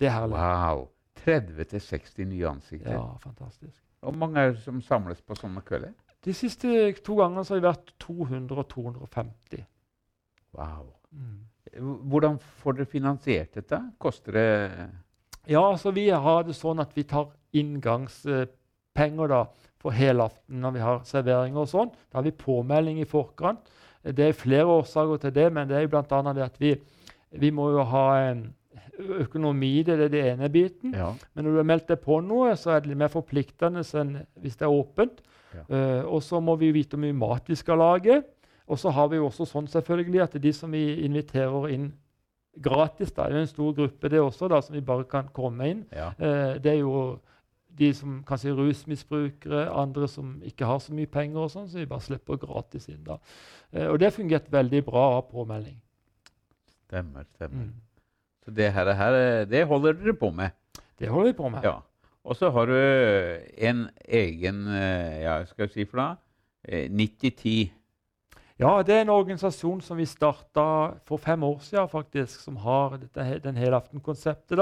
Det 0.00 0.08
er 0.08 0.16
herlig. 0.16 0.38
Wow. 0.38 0.88
30-60 1.26 2.24
nye 2.24 2.48
ansikter. 2.48 2.92
Ja, 2.92 3.16
fantastisk. 3.20 3.82
Hvor 4.00 4.14
mange 4.16 4.40
er 4.40 4.52
det 4.52 4.62
som 4.62 4.80
samles 4.82 5.20
på 5.26 5.36
sånne 5.36 5.60
kvelder? 5.66 5.92
De 6.24 6.34
siste 6.34 6.92
to 7.04 7.18
gangene 7.18 7.44
så 7.44 7.54
har 7.54 7.60
det 7.60 7.68
vært 7.68 7.92
200 8.02 8.58
og 8.62 8.68
250. 8.72 9.64
Wow. 10.56 10.94
Mm. 11.10 11.44
Hvordan 11.76 12.38
får 12.60 12.78
dere 12.78 12.90
finansiert 12.90 13.54
dette? 13.58 13.80
Koster 14.00 14.36
det 14.36 14.48
Ja, 15.48 15.62
altså 15.64 15.90
Vi 15.96 16.08
har 16.10 16.44
det 16.44 16.56
sånn 16.56 16.80
at 16.80 16.94
vi 16.96 17.06
tar 17.08 17.30
inngangspenger 17.56 19.30
da, 19.30 19.44
for 19.80 19.94
helaften 19.94 20.60
når 20.60 20.74
vi 20.74 20.84
har 20.84 21.02
serveringer 21.08 21.62
og 21.62 21.70
sånn. 21.70 21.90
Da 22.10 22.20
har 22.20 22.26
vi 22.26 22.34
påmelding 22.36 23.00
i 23.00 23.08
forkant. 23.08 23.64
Det 24.02 24.28
er 24.28 24.36
flere 24.36 24.68
årsaker 24.78 25.22
til 25.22 25.34
det, 25.34 25.48
men 25.52 25.68
det 25.68 25.78
er 25.78 25.86
jo 25.86 25.92
bl.a. 25.94 26.32
det 26.36 26.44
at 26.44 26.60
vi, 26.60 26.74
vi 27.40 27.50
må 27.54 27.70
jo 27.74 27.86
ha 27.88 28.06
økonomi 28.98 29.82
det 29.86 29.96
er 29.96 30.10
den 30.10 30.26
ene 30.34 30.50
biten. 30.52 30.94
Ja. 30.96 31.12
Men 31.34 31.46
når 31.46 31.54
du 31.54 31.60
har 31.60 31.68
meldt 31.70 31.90
deg 31.90 32.00
på 32.02 32.20
noe, 32.24 32.54
så 32.58 32.74
er 32.74 32.82
det 32.82 32.92
litt 32.92 33.00
mer 33.00 33.12
forpliktende 33.12 33.84
enn 34.00 34.16
hvis 34.42 34.58
det 34.58 34.66
er 34.66 34.74
åpent. 34.74 35.22
Ja. 35.54 35.62
Uh, 35.70 36.02
og 36.16 36.22
så 36.24 36.42
må 36.44 36.58
vi 36.60 36.72
vite 36.74 36.96
hvor 36.96 37.06
mye 37.06 37.16
mat 37.16 37.48
vi 37.48 37.56
skal 37.58 37.80
lage. 37.80 38.20
Og 38.68 38.78
så 38.78 38.92
har 38.92 39.08
vi 39.08 39.16
jo 39.16 39.28
også 39.30 39.46
sånn 39.48 39.68
selvfølgelig 39.70 40.20
at 40.26 40.36
de 40.42 40.52
som 40.52 40.72
vi 40.72 40.84
inviterer 41.06 41.72
inn 41.72 41.88
gratis 42.58 43.12
da, 43.14 43.28
Det 43.28 43.36
er 43.36 43.38
jo 43.38 43.46
en 43.46 43.50
stor 43.50 43.72
gruppe 43.76 44.10
det 44.10 44.20
også 44.20 44.48
da, 44.50 44.60
som 44.64 44.74
vi 44.74 44.84
bare 44.84 45.06
kan 45.08 45.28
komme 45.32 45.68
inn. 45.70 45.82
Ja. 45.94 46.10
Eh, 46.18 46.58
det 46.62 46.72
er 46.72 46.80
jo 46.82 47.18
de 47.78 47.92
som 47.94 48.22
kanskje 48.26 48.50
er 48.50 48.58
rusmisbrukere, 48.58 49.68
andre 49.70 50.08
som 50.10 50.38
ikke 50.44 50.66
har 50.66 50.80
så 50.82 50.94
mye 50.96 51.06
penger, 51.06 51.44
og 51.44 51.52
sånn, 51.52 51.68
så 51.70 51.78
vi 51.78 51.86
bare 51.86 52.04
slipper 52.04 52.40
gratis 52.42 52.88
inn. 52.90 53.04
da. 53.06 53.18
Eh, 53.72 53.86
og 53.86 53.98
det 53.98 54.10
har 54.10 54.16
fungert 54.16 54.50
veldig 54.52 54.84
bra 54.84 55.04
av 55.18 55.28
påmelding. 55.30 55.78
Stemmer. 56.88 57.28
stemmer. 57.36 57.68
Mm. 57.68 57.74
Så 58.44 58.54
det 58.56 58.72
her, 58.72 58.92
her, 58.96 59.44
det 59.44 59.66
holder 59.68 59.92
dere 60.00 60.16
på 60.18 60.32
med? 60.34 60.56
Det 60.98 61.08
holder 61.08 61.32
vi 61.32 61.38
på 61.38 61.48
med. 61.48 61.64
Ja. 61.64 61.78
Og 62.24 62.36
så 62.36 62.50
har 62.50 62.66
du 62.66 62.74
en 63.56 63.88
egen 64.04 64.66
eh, 64.68 65.22
ja, 65.22 65.44
skal 65.46 65.68
jeg 65.68 65.76
si 65.76 65.84
for 65.88 66.02
da, 66.02 66.08
90-10 66.68 67.77
ja, 68.58 68.82
det 68.82 68.94
er 68.94 69.04
en 69.04 69.12
organisasjon 69.14 69.78
som 69.86 70.00
vi 70.00 70.04
starta 70.08 70.62
for 71.06 71.22
fem 71.22 71.42
år 71.46 71.60
siden, 71.62 71.88
faktisk, 71.88 72.40
som 72.42 72.56
har 72.58 72.96
dette, 72.98 73.26
den 73.44 73.56
helaftenkonseptet. 73.56 74.58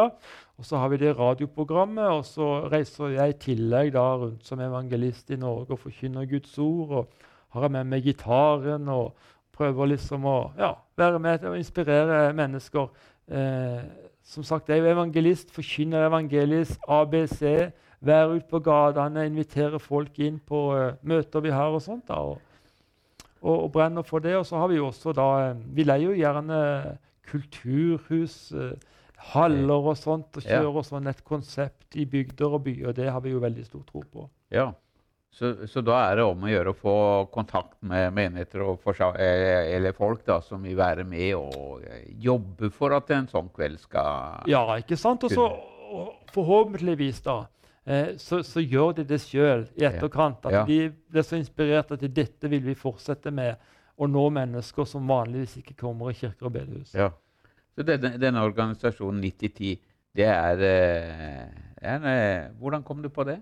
Og 0.56 0.66
så 0.68 0.76
har 0.76 0.90
vi 0.92 0.98
det 1.00 1.14
radioprogrammet, 1.18 2.04
og 2.04 2.24
så 2.28 2.68
reiser 2.68 3.14
jeg 3.14 3.32
i 3.32 3.38
tillegg 3.46 3.94
da, 3.94 4.04
rundt 4.20 4.44
som 4.44 4.60
evangelist 4.60 5.32
i 5.32 5.38
Norge 5.40 5.72
og 5.72 5.80
forkynner 5.80 6.28
Guds 6.28 6.58
ord. 6.58 6.90
og 6.90 7.08
Har 7.56 7.68
med 7.72 7.88
meg 7.88 8.04
gitaren 8.04 8.88
og 8.88 9.14
prøver 9.56 9.94
liksom 9.94 10.26
å 10.28 10.38
ja, 10.58 10.74
være 10.96 11.18
med 11.18 11.46
å 11.48 11.54
inspirere 11.56 12.34
mennesker. 12.36 12.90
Eh, 13.32 13.80
som 14.26 14.44
sagt, 14.44 14.68
jeg 14.68 14.82
er 14.82 14.84
jo 14.84 14.92
evangelist, 14.92 15.54
forkynner 15.54 16.04
evangelis, 16.10 16.76
ABC. 16.88 17.70
Være 18.04 18.36
ute 18.36 18.50
på 18.50 18.60
gatene, 18.60 19.24
invitere 19.24 19.80
folk 19.80 20.18
inn 20.20 20.36
på 20.36 20.66
uh, 20.76 20.98
møter 21.00 21.40
vi 21.40 21.54
har 21.54 21.72
og 21.72 21.80
sånt. 21.82 22.04
da, 22.10 22.20
og 22.20 22.42
og, 23.42 23.56
og, 23.56 23.70
brenner 23.74 24.06
for 24.06 24.24
det. 24.24 24.36
Og 24.38 24.46
så 24.48 24.60
har 24.60 24.70
vi 24.72 24.80
også 24.82 25.14
da 25.16 25.28
eh, 25.44 25.64
Vi 25.76 25.86
leier 25.86 26.10
jo 26.10 26.16
gjerne 26.18 26.60
kulturhus, 27.26 28.38
eh, 28.52 28.74
haller 29.32 29.92
og 29.92 29.96
sånt, 29.98 30.30
og 30.36 30.44
kjører 30.44 30.80
ja. 30.80 30.86
sånn 30.86 31.10
et 31.10 31.22
konsept 31.26 31.96
i 31.98 32.06
bygder 32.08 32.58
og 32.58 32.66
byer. 32.66 32.96
Det 32.96 33.08
har 33.10 33.22
vi 33.24 33.34
jo 33.34 33.42
veldig 33.42 33.64
stor 33.66 33.86
tro 33.88 34.04
på. 34.04 34.28
Ja, 34.54 34.70
så, 35.36 35.52
så, 35.68 35.82
da 35.84 35.98
er 36.06 36.16
det 36.16 36.24
om 36.24 36.44
å 36.46 36.48
gjøre 36.48 36.72
å 36.72 36.76
få 36.78 36.98
kontakt 37.28 37.74
med 37.84 38.14
menigheter 38.16 38.62
eh, 38.64 39.74
eller 39.74 39.92
folk 39.92 40.22
da, 40.24 40.38
som 40.40 40.62
vil 40.64 40.78
være 40.78 41.04
med 41.04 41.34
og 41.36 41.82
jobbe 42.24 42.70
for 42.72 42.94
at 42.96 43.10
en 43.12 43.28
sånn 43.28 43.50
kveld 43.52 43.82
skal 43.82 44.48
Ja, 44.48 44.62
ikke 44.80 44.96
sant? 44.96 45.26
Og 45.28 45.34
så 45.34 45.50
forhåpentligvis, 46.32 47.20
da 47.26 47.42
eh, 47.86 48.16
så, 48.18 48.42
så, 48.42 48.60
gjør 48.60 48.98
de 48.98 49.04
det 49.08 49.20
sjøl 49.22 49.66
i 49.78 49.86
etterkant. 49.88 50.46
At 50.48 50.52
ja. 50.52 50.64
de 50.68 50.90
blir 50.90 51.26
så 51.26 51.38
inspirert 51.40 51.92
at 51.94 52.04
dette 52.04 52.50
vil 52.52 52.64
vi 52.66 52.76
fortsette 52.78 53.32
med. 53.34 53.56
Å 53.96 54.04
nå 54.04 54.26
mennesker 54.28 54.84
som 54.84 55.06
vanligvis 55.08 55.54
ikke 55.62 55.72
kommer 55.80 56.10
i 56.12 56.18
kirker 56.18 56.50
og 56.50 56.52
bedehus. 56.52 56.90
Ja. 56.92 57.08
Så 57.72 57.84
denne, 57.88 58.10
denne 58.20 58.42
organisasjonen 58.44 59.22
9010, 59.24 59.78
det 60.16 60.26
er, 60.28 60.60
eh, 60.64 61.46
er, 61.80 62.04
eh, 62.10 62.50
Hvordan 62.60 62.84
kom 62.84 63.00
du 63.02 63.08
på 63.08 63.24
det? 63.24 63.38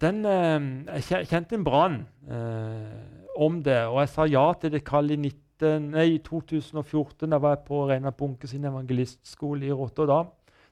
Den, 0.00 0.20
jeg 0.24 1.26
kjente 1.28 1.56
en 1.56 1.64
brann 1.64 1.96
om 3.40 3.62
det, 3.64 3.78
og 3.88 4.02
jeg 4.02 4.10
sa 4.12 4.26
ja 4.28 4.44
til 4.60 4.74
det 4.74 4.82
kallet 4.84 5.24
i 5.62 6.18
2014. 6.24 7.30
Da 7.30 7.38
var 7.38 7.56
jeg 7.56 7.64
på 7.66 7.80
Reinar 7.88 8.12
Bunke 8.16 8.48
sin 8.48 8.64
evangelistskole 8.64 9.66
i 9.66 9.72
Rotterdam. 9.72 10.28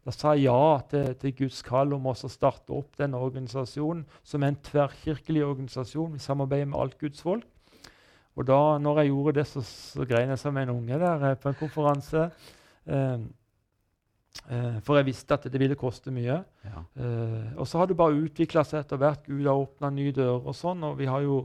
Da 0.08 0.12
sa 0.16 0.30
ja 0.40 0.80
til, 0.88 1.10
til 1.20 1.34
Guds 1.36 1.58
kall 1.66 1.90
om 1.92 2.06
å 2.08 2.14
starte 2.16 2.72
opp 2.72 2.94
den 2.96 3.12
organisasjonen, 3.12 4.06
som 4.24 4.40
er 4.40 4.54
en 4.54 4.62
tverrkirkelig 4.64 5.42
organisasjon. 5.44 6.14
Vi 6.14 6.22
samarbeider 6.24 6.70
med 6.70 6.78
alt 6.80 6.96
Guds 6.96 7.20
folk. 7.20 7.44
Og 8.38 8.46
da 8.48 8.78
når 8.80 9.02
jeg 9.02 9.10
gjorde 9.10 9.34
det, 9.36 9.44
så, 9.50 9.60
så 9.60 10.06
grein 10.08 10.32
jeg 10.32 10.40
som 10.40 10.56
en 10.56 10.72
unge 10.72 11.00
der 11.02 11.26
eh, 11.28 11.36
på 11.36 11.50
en 11.50 11.58
konferanse. 11.58 12.22
Eh, 12.88 13.20
eh, 14.48 14.80
for 14.86 14.96
jeg 14.96 15.10
visste 15.10 15.36
at 15.36 15.44
det 15.52 15.60
ville 15.60 15.76
koste 15.76 16.14
mye. 16.14 16.38
Ja. 16.64 16.82
Eh, 17.04 17.52
og 17.58 17.68
så 17.68 17.82
har 17.82 17.92
det 17.92 17.98
bare 18.00 18.16
utvikla 18.16 18.64
seg 18.64 18.86
etter 18.86 19.02
hvert. 19.04 19.28
Gud 19.28 19.44
har 19.44 19.60
åpna 19.60 19.92
nye 19.92 20.16
dører 20.16 20.40
og 20.40 20.56
sånn. 20.56 20.88
Og 20.88 20.96
vi 21.02 21.10
har 21.10 21.26
jo 21.26 21.42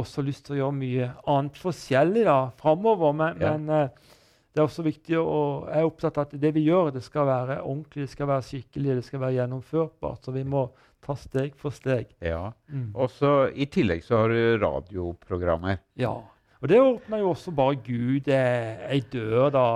også 0.00 0.24
lyst 0.24 0.46
til 0.46 0.56
å 0.56 0.62
gjøre 0.62 0.80
mye 0.80 1.12
annet 1.28 1.60
forskjellig 1.60 2.24
da, 2.30 2.40
framover. 2.56 3.12
Men, 3.20 3.44
ja. 3.44 3.52
men 3.52 3.76
eh, 3.76 4.12
det 4.52 4.60
er 4.60 4.66
også 4.66 4.84
viktig 4.84 5.16
å, 5.16 5.36
jeg 5.70 5.80
er 5.80 5.88
opptatt 5.88 6.18
av 6.20 6.26
at 6.26 6.34
det 6.42 6.50
vi 6.52 6.66
gjør, 6.66 6.90
det 6.92 7.00
skal 7.04 7.24
være 7.28 7.62
ordentlig, 7.62 8.04
det 8.04 8.12
skal 8.12 8.28
være 8.28 8.44
skikkelig, 8.44 8.96
det 8.98 9.04
skal 9.06 9.22
være 9.22 9.36
gjennomførbart. 9.38 10.26
Så 10.26 10.34
vi 10.34 10.44
må 10.44 10.66
ta 11.02 11.16
steg 11.18 11.56
for 11.58 11.74
steg. 11.74 12.12
Ja, 12.20 12.50
mm. 12.68 12.90
Og 12.92 13.16
I 13.56 13.66
tillegg 13.72 14.04
så 14.04 14.20
har 14.20 14.34
du 14.34 14.60
radioprogrammer. 14.62 15.80
Ja. 15.98 16.14
Og 16.60 16.70
det 16.70 16.78
åpna 16.78 17.18
jo 17.22 17.32
også 17.32 17.54
bare 17.56 17.80
Gud 17.82 18.28
ei 18.30 19.00
dør, 19.10 19.48
da. 19.50 19.66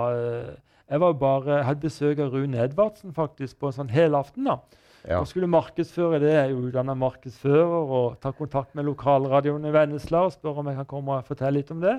Jeg 0.87 1.03
var 1.03 1.17
bare, 1.19 1.63
hadde 1.67 1.83
besøk 1.83 2.21
av 2.23 2.31
Rune 2.31 2.61
Edvardsen 2.63 3.11
faktisk 3.17 3.57
på 3.59 3.71
en 3.71 3.79
sånn 3.81 3.91
helaften. 3.91 4.47
da. 4.47 4.61
Ja. 5.07 5.19
Og 5.19 5.27
skulle 5.29 5.49
markedsføre 5.51 6.19
det, 6.21 6.31
jeg 6.33 6.51
er 6.51 6.55
utdanna 6.55 6.95
markedsfører 6.99 7.91
og 7.97 8.17
ta 8.23 8.33
kontakt 8.35 8.73
med 8.75 8.87
lokalradioen 8.87 9.67
i 9.67 9.73
Vennesla 9.73 10.25
og 10.27 10.33
spørre 10.35 10.63
om 10.63 10.71
jeg 10.71 10.79
kan 10.81 10.89
komme 10.89 11.19
og 11.19 11.27
fortelle 11.27 11.59
litt 11.59 11.71
om 11.71 11.83
det. 11.83 11.97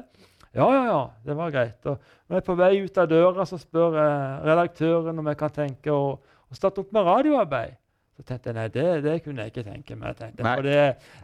Ja, 0.56 0.68
ja, 0.72 0.84
ja, 0.88 1.02
det 1.26 1.36
var 1.36 1.52
greit. 1.52 1.76
Og 1.84 1.98
når 2.28 2.38
jeg 2.38 2.42
er 2.42 2.46
på 2.46 2.56
vei 2.58 2.70
ut 2.80 3.02
av 3.02 3.10
døra, 3.10 3.44
så 3.48 3.58
spør 3.60 3.98
jeg 3.98 4.46
redaktøren 4.48 5.20
om 5.20 5.28
jeg 5.28 5.38
kan 5.40 5.52
tenke 5.54 5.92
å, 5.92 6.16
å 6.18 6.56
starte 6.56 6.82
opp 6.82 6.94
med 6.96 7.06
radioarbeid. 7.08 7.76
Så 8.18 8.24
tenkte 8.26 8.50
jeg 8.50 8.56
nei, 8.56 8.64
det, 8.74 8.86
det 9.04 9.12
kunne 9.22 9.44
jeg 9.44 9.52
ikke 9.52 9.62
tenke 9.68 9.94
meg. 9.94 10.16
tenkte 10.18 10.42
jeg. 10.42 10.48
For 10.48 10.66
det, 10.66 10.80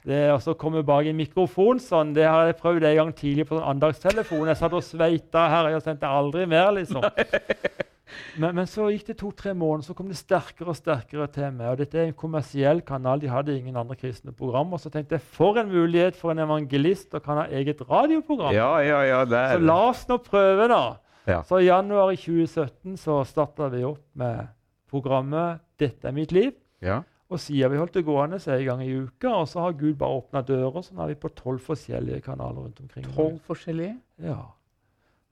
det 0.06 0.20
å 0.30 0.54
komme 0.60 0.84
bak 0.86 1.08
en 1.10 1.18
mikrofon 1.18 1.80
sånn, 1.82 2.12
det 2.14 2.28
har 2.28 2.46
jeg 2.46 2.58
prøvd 2.60 2.86
en 2.86 3.00
gang 3.00 3.10
tidlig 3.18 3.48
på 3.48 3.58
sånn 3.58 3.66
andagstelefon. 3.72 4.46
Jeg 4.52 4.60
satt 4.60 4.76
og 4.78 4.84
sveita 4.86 5.48
her, 5.50 5.72
og 5.74 5.82
tenkte 5.82 6.12
aldri 6.20 6.46
mer, 6.46 6.70
liksom. 6.76 7.02
Men, 8.36 8.54
men, 8.58 8.66
så 8.68 8.90
gikk 8.92 9.06
det 9.08 9.16
to-tre 9.20 9.54
måneder, 9.56 9.86
så 9.88 9.94
kom 9.96 10.10
det 10.10 10.18
sterkere 10.18 10.72
og 10.72 10.76
sterkere 10.78 11.26
til 11.32 11.54
meg. 11.56 11.70
og 11.70 11.78
Dette 11.80 12.00
er 12.00 12.10
en 12.10 12.18
kommersiell 12.18 12.82
kanal, 12.86 13.22
de 13.22 13.30
hadde 13.32 13.56
ingen 13.56 13.78
andre 13.80 13.96
kristne 13.96 14.34
program. 14.36 14.74
Og 14.76 14.82
Så 14.82 14.92
tenkte 14.92 15.16
jeg 15.16 15.24
for 15.36 15.60
en 15.60 15.72
mulighet 15.72 16.18
for 16.18 16.34
en 16.34 16.42
evangelist 16.44 17.16
å 17.16 17.22
kan 17.24 17.40
ha 17.42 17.46
eget 17.48 17.80
radioprogram. 17.88 18.52
Ja, 18.56 18.76
ja, 18.84 19.00
ja, 19.08 19.24
så 19.24 19.62
la 19.62 19.78
oss 19.88 20.04
nå 20.10 20.20
prøve, 20.24 20.68
da. 20.68 20.84
Ja. 21.24 21.40
Så 21.48 21.62
i 21.62 21.70
januar 21.70 22.12
i 22.12 22.20
2017 22.20 22.98
så 23.00 23.22
starta 23.24 23.70
vi 23.72 23.84
opp 23.88 24.04
med 24.12 24.44
programmet 24.92 25.62
'Dette 25.78 26.08
er 26.08 26.12
mitt 26.12 26.32
liv'. 26.32 26.54
Ja. 26.82 27.00
Og 27.32 27.40
siden 27.40 27.72
vi 27.72 27.78
holdt 27.80 27.94
det 27.96 28.04
gående 28.04 28.38
så 28.38 28.52
er 28.52 28.60
en 28.60 28.66
gang 28.66 28.82
i 28.84 28.92
uka, 28.92 29.30
og 29.32 29.48
så 29.48 29.60
har 29.64 29.72
Gud 29.72 29.96
bare 29.98 30.20
åpna 30.20 30.42
dører. 30.44 30.82
Så 30.82 30.94
nå 30.94 31.02
er 31.02 31.14
vi 31.14 31.14
på 31.14 31.32
tolv 31.34 31.58
forskjellige 31.64 32.20
kanaler 32.20 32.60
rundt 32.60 32.80
omkring. 32.80 33.06
Tolv 33.16 33.40
forskjellige? 33.48 33.96
Ja. 34.22 34.36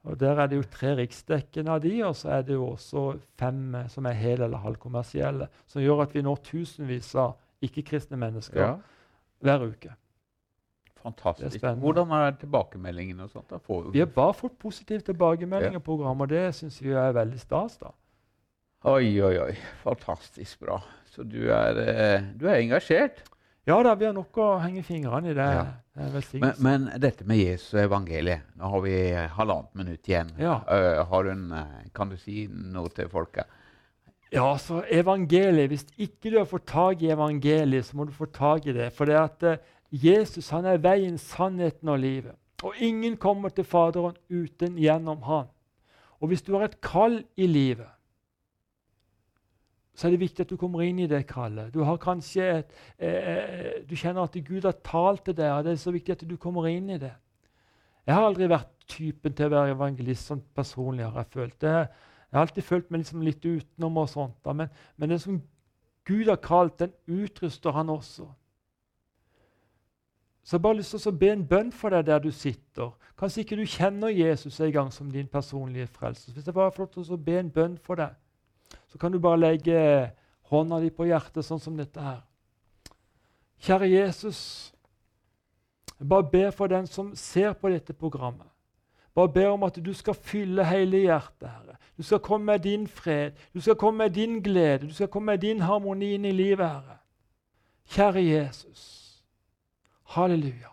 Og 0.03 0.19
Der 0.21 0.41
er 0.41 0.47
det 0.51 0.57
jo 0.57 0.63
tre 0.67 0.97
riksdekkende 0.99 1.71
av 1.71 1.83
de, 1.85 1.93
og 2.05 2.17
så 2.19 2.29
er 2.39 2.43
det 2.43 2.57
jo 2.57 2.73
også 2.73 3.19
fem 3.39 3.77
som 3.89 4.07
er 4.07 4.19
hel- 4.19 4.43
eller 4.43 4.59
halvkommersielle. 4.59 5.47
Som 5.67 5.83
gjør 5.83 6.03
at 6.03 6.15
vi 6.15 6.23
når 6.23 6.41
tusenvis 6.43 7.15
av 7.15 7.37
ikke-kristne 7.63 8.19
mennesker 8.19 8.61
ja. 8.61 8.73
hver 9.41 9.69
uke. 9.69 9.95
Fantastisk. 11.03 11.63
Er 11.63 11.75
Hvordan 11.75 12.11
er 12.11 12.31
tilbakemeldingene? 12.39 13.23
og 13.23 13.31
sånt? 13.31 13.93
Vi 13.93 13.99
har 13.99 14.07
bare 14.07 14.35
fått 14.35 14.59
positive 14.59 15.01
tilbakemeldinger 15.01 15.79
ja. 15.79 15.79
på 15.79 15.97
programmet, 15.97 16.23
og 16.23 16.29
det 16.29 16.55
syns 16.55 16.83
vi 16.83 16.91
er 16.91 17.13
veldig 17.13 17.41
stas. 17.41 17.79
da. 17.79 17.91
Oi, 18.85 19.21
oi, 19.23 19.37
oi. 19.39 19.55
Fantastisk 19.83 20.61
bra. 20.61 20.81
Så 21.07 21.23
du 21.23 21.51
er, 21.51 21.79
eh, 21.79 22.23
du 22.35 22.49
er 22.49 22.59
engasjert? 22.59 23.23
Ja 23.65 23.77
da, 23.83 23.95
vi 23.95 24.09
har 24.09 24.15
nok 24.17 24.39
å 24.43 24.47
henge 24.59 24.83
fingrene 24.83 25.31
i 25.31 25.35
det. 25.39 25.49
Ja. 25.55 25.67
Men, 25.95 26.55
men, 26.65 26.87
dette 26.99 27.23
med 27.29 27.37
Jesu 27.37 27.77
evangeliet 27.79 28.47
Nå 28.57 28.71
har 28.73 28.81
vi 28.81 28.95
halvannet 29.37 29.75
minutt 29.77 30.09
igjen. 30.09 30.33
Ja. 30.41 30.57
Uh, 30.67 31.03
har 31.07 31.29
hun, 31.29 31.45
uh, 31.53 31.83
kan 31.95 32.11
du 32.11 32.17
si 32.19 32.47
noe 32.49 32.91
til 32.97 33.11
folket? 33.13 33.47
Ja, 34.33 34.49
så 34.57 34.81
evangeliet 34.89 35.69
Hvis 35.69 35.85
ikke 36.01 36.33
du 36.33 36.39
har 36.41 36.49
fått 36.49 36.65
tak 36.73 37.05
i 37.05 37.13
evangeliet, 37.13 37.87
så 37.87 38.01
må 38.01 38.09
du 38.09 38.15
få 38.17 38.27
tak 38.33 38.67
i 38.67 38.75
det. 38.75 38.89
For 38.97 39.07
det 39.07 39.21
at 39.21 39.47
uh, 39.47 39.61
Jesus 39.93 40.51
han 40.51 40.67
er 40.67 40.83
veien, 40.83 41.21
sannheten 41.21 41.93
og 41.93 42.01
livet. 42.03 42.35
Og 42.67 42.79
ingen 42.83 43.15
kommer 43.21 43.53
til 43.55 43.69
Faderen 43.69 44.17
uten 44.33 44.79
gjennom 44.81 45.23
han. 45.29 45.51
Og 46.19 46.33
hvis 46.33 46.43
du 46.43 46.55
har 46.57 46.67
et 46.67 46.81
kall 46.83 47.21
i 47.37 47.47
livet, 47.51 47.91
så 49.95 50.07
er 50.07 50.15
det 50.15 50.23
viktig 50.23 50.45
at 50.47 50.51
du 50.51 50.57
kommer 50.57 50.83
inn 50.87 51.03
i 51.05 51.09
det 51.09 51.27
kallet. 51.29 51.73
Du 51.75 51.83
har 51.85 51.99
kanskje 52.01 52.45
et, 52.59 52.71
eh, 52.99 53.09
eh, 53.09 53.73
du 53.89 53.95
kjenner 53.97 54.23
at 54.25 54.37
Gud 54.45 54.65
har 54.65 54.79
talt 54.85 55.25
til 55.25 55.37
deg, 55.37 55.51
og 55.53 55.65
det 55.65 55.73
er 55.73 55.77
så 55.77 55.93
viktig 55.93 56.13
at 56.13 56.29
du 56.29 56.37
kommer 56.37 56.67
inn 56.67 56.89
i 56.91 56.99
det. 56.99 57.13
Jeg 58.07 58.15
har 58.15 58.25
aldri 58.25 58.49
vært 58.49 58.73
typen 58.89 59.35
til 59.35 59.47
å 59.47 59.53
være 59.53 59.75
evangelist 59.77 60.27
sånn 60.27 60.43
personlig. 60.55 61.05
har 61.05 61.23
Jeg 61.23 61.33
følt. 61.33 61.61
Det, 61.61 61.69
jeg 61.69 62.39
har 62.39 62.41
alltid 62.41 62.65
følt 62.65 62.91
meg 62.91 63.01
liksom 63.01 63.23
litt 63.23 63.45
utenom, 63.45 63.97
og 63.97 64.09
sånt, 64.09 64.37
da. 64.45 64.53
men, 64.53 64.69
men 64.97 65.09
det 65.09 65.21
som 65.21 65.43
Gud 66.05 66.27
har 66.27 66.37
kalt, 66.37 66.79
den 66.79 66.93
utruster 67.07 67.71
han 67.71 67.89
også. 67.89 68.27
Så 70.43 70.57
jeg 70.57 70.59
har 70.59 70.63
bare 70.63 70.77
lyst 70.77 70.97
til 70.97 71.13
å 71.13 71.19
be 71.19 71.31
en 71.31 71.47
bønn 71.47 71.71
for 71.71 71.91
deg 71.91 72.07
der 72.07 72.19
du 72.19 72.33
sitter. 72.35 72.91
Kanskje 73.19 73.45
ikke 73.45 73.57
du 73.61 73.67
kjenner 73.67 74.09
Jesus 74.09 74.59
en 74.61 74.73
gang 74.73 74.91
som 74.91 75.11
din 75.11 75.29
personlige 75.29 75.87
frelser. 75.87 76.33
Hvis 76.33 76.47
jeg 76.47 76.55
bare 76.55 76.73
får 76.73 76.83
lov 76.83 77.05
til 77.05 77.15
å 77.15 77.17
be 77.17 77.39
en 77.39 77.51
bønn 77.51 77.79
for 77.79 78.01
deg 78.01 78.17
så 78.93 78.99
kan 78.99 79.13
du 79.13 79.19
bare 79.19 79.41
legge 79.41 80.13
hånda 80.53 80.83
di 80.83 80.91
på 80.93 81.07
hjertet, 81.09 81.47
sånn 81.47 81.61
som 81.61 81.77
dette 81.79 82.01
her. 82.01 82.21
Kjære 83.63 83.89
Jesus, 83.89 84.41
jeg 85.97 86.09
bare 86.11 86.27
ber 86.29 86.51
for 86.53 86.69
den 86.69 86.85
som 86.91 87.15
ser 87.17 87.55
på 87.57 87.71
dette 87.73 87.97
programmet. 87.97 88.51
Bare 89.15 89.33
ber 89.33 89.49
om 89.55 89.65
at 89.65 89.79
du 89.81 89.93
skal 89.97 90.17
fylle 90.17 90.65
hele 90.69 91.05
hjertet, 91.07 91.49
Herre. 91.49 91.79
Du 91.97 92.05
skal 92.05 92.21
komme 92.21 92.53
med 92.53 92.65
din 92.65 92.85
fred, 92.89 93.33
du 93.55 93.61
skal 93.61 93.77
komme 93.81 94.05
med 94.05 94.13
din 94.17 94.41
glede, 94.45 94.89
du 94.89 94.95
skal 94.95 95.09
komme 95.09 95.33
med 95.33 95.41
din 95.41 95.65
harmoni 95.65 96.15
inn 96.15 96.29
i 96.29 96.37
livet, 96.37 96.69
Herre. 96.69 96.99
Kjære 97.93 98.25
Jesus. 98.25 98.85
Halleluja. 100.17 100.73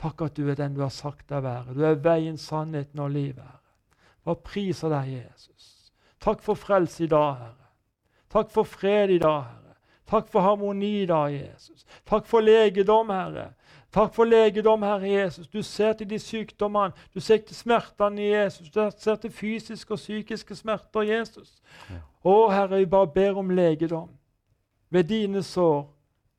Takk 0.00 0.28
at 0.28 0.36
du 0.36 0.48
er 0.48 0.60
den 0.60 0.76
du 0.76 0.80
har 0.84 0.92
sagt 0.92 1.28
deg 1.28 1.44
være. 1.44 1.74
Du 1.76 1.84
er 1.84 2.00
veien, 2.04 2.36
sannheten 2.36 3.00
og 3.00 3.10
livet, 3.16 3.44
Herre. 3.44 3.60
Bare 4.24 4.44
priser 4.44 4.92
deg, 4.92 5.14
Jesus. 5.22 5.79
Takk 6.20 6.42
for 6.42 6.54
frelse 6.54 7.04
i 7.04 7.06
dag, 7.06 7.34
Herre. 7.34 7.70
Takk 8.30 8.50
for 8.50 8.68
fred 8.68 9.10
i 9.10 9.18
dag, 9.18 9.42
Herre. 9.42 9.74
Takk 10.10 10.28
for 10.28 10.40
harmoni 10.40 11.02
i 11.02 11.06
dag, 11.06 11.32
Jesus. 11.32 11.86
Takk 12.06 12.26
for 12.26 12.40
legedom, 12.40 13.10
Herre. 13.10 13.52
Takk 13.92 14.14
for 14.14 14.24
legedom, 14.24 14.82
Herre 14.82 15.08
Jesus. 15.08 15.48
Du 15.48 15.62
ser 15.62 15.92
til 15.92 16.10
de 16.10 16.18
sykdommene, 16.18 16.92
du 17.14 17.20
ser 17.20 17.36
til 17.36 17.56
smertene 17.56 18.22
i 18.22 18.32
Jesus. 18.32 18.70
Du 18.70 18.90
ser 18.98 19.16
til 19.16 19.30
fysiske 19.30 19.94
og 19.94 19.98
psykiske 19.98 20.56
smerter, 20.56 21.02
Jesus. 21.02 21.56
Å, 22.22 22.36
Herre, 22.50 22.82
vi 22.82 22.90
bare 22.90 23.10
ber 23.14 23.38
om 23.40 23.50
legedom 23.50 24.10
ved 24.90 25.08
dine 25.08 25.42
sår. 25.42 25.88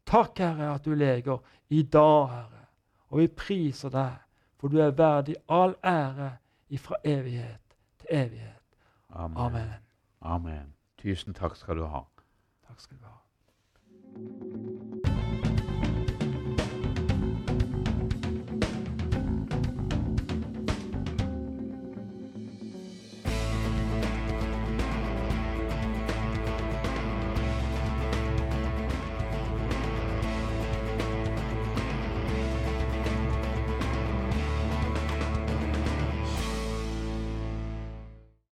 Takk, 0.05 0.39
Herre, 0.39 0.75
at 0.75 0.85
du 0.85 0.93
leger 0.95 1.39
i 1.69 1.81
dag, 1.81 2.29
Herre. 2.29 2.65
Og 3.09 3.19
vi 3.19 3.27
priser 3.27 3.91
deg, 3.91 4.21
for 4.59 4.71
du 4.71 4.79
er 4.79 4.95
verdig 4.95 5.35
all 5.49 5.75
ære 5.83 6.35
ifra 6.69 7.01
evighet 7.03 7.77
til 7.99 8.17
evighet. 8.23 8.60
Amen. 9.11 9.37
Amen. 9.37 9.73
Amen. 10.21 10.73
Tusen 10.97 11.33
takk 11.33 11.55
skal 11.55 11.77
du 11.77 11.85
ha. 11.85 12.05
Takk 12.67 12.79
skal 12.79 12.97
du 12.97 13.05
ha. 13.05 15.00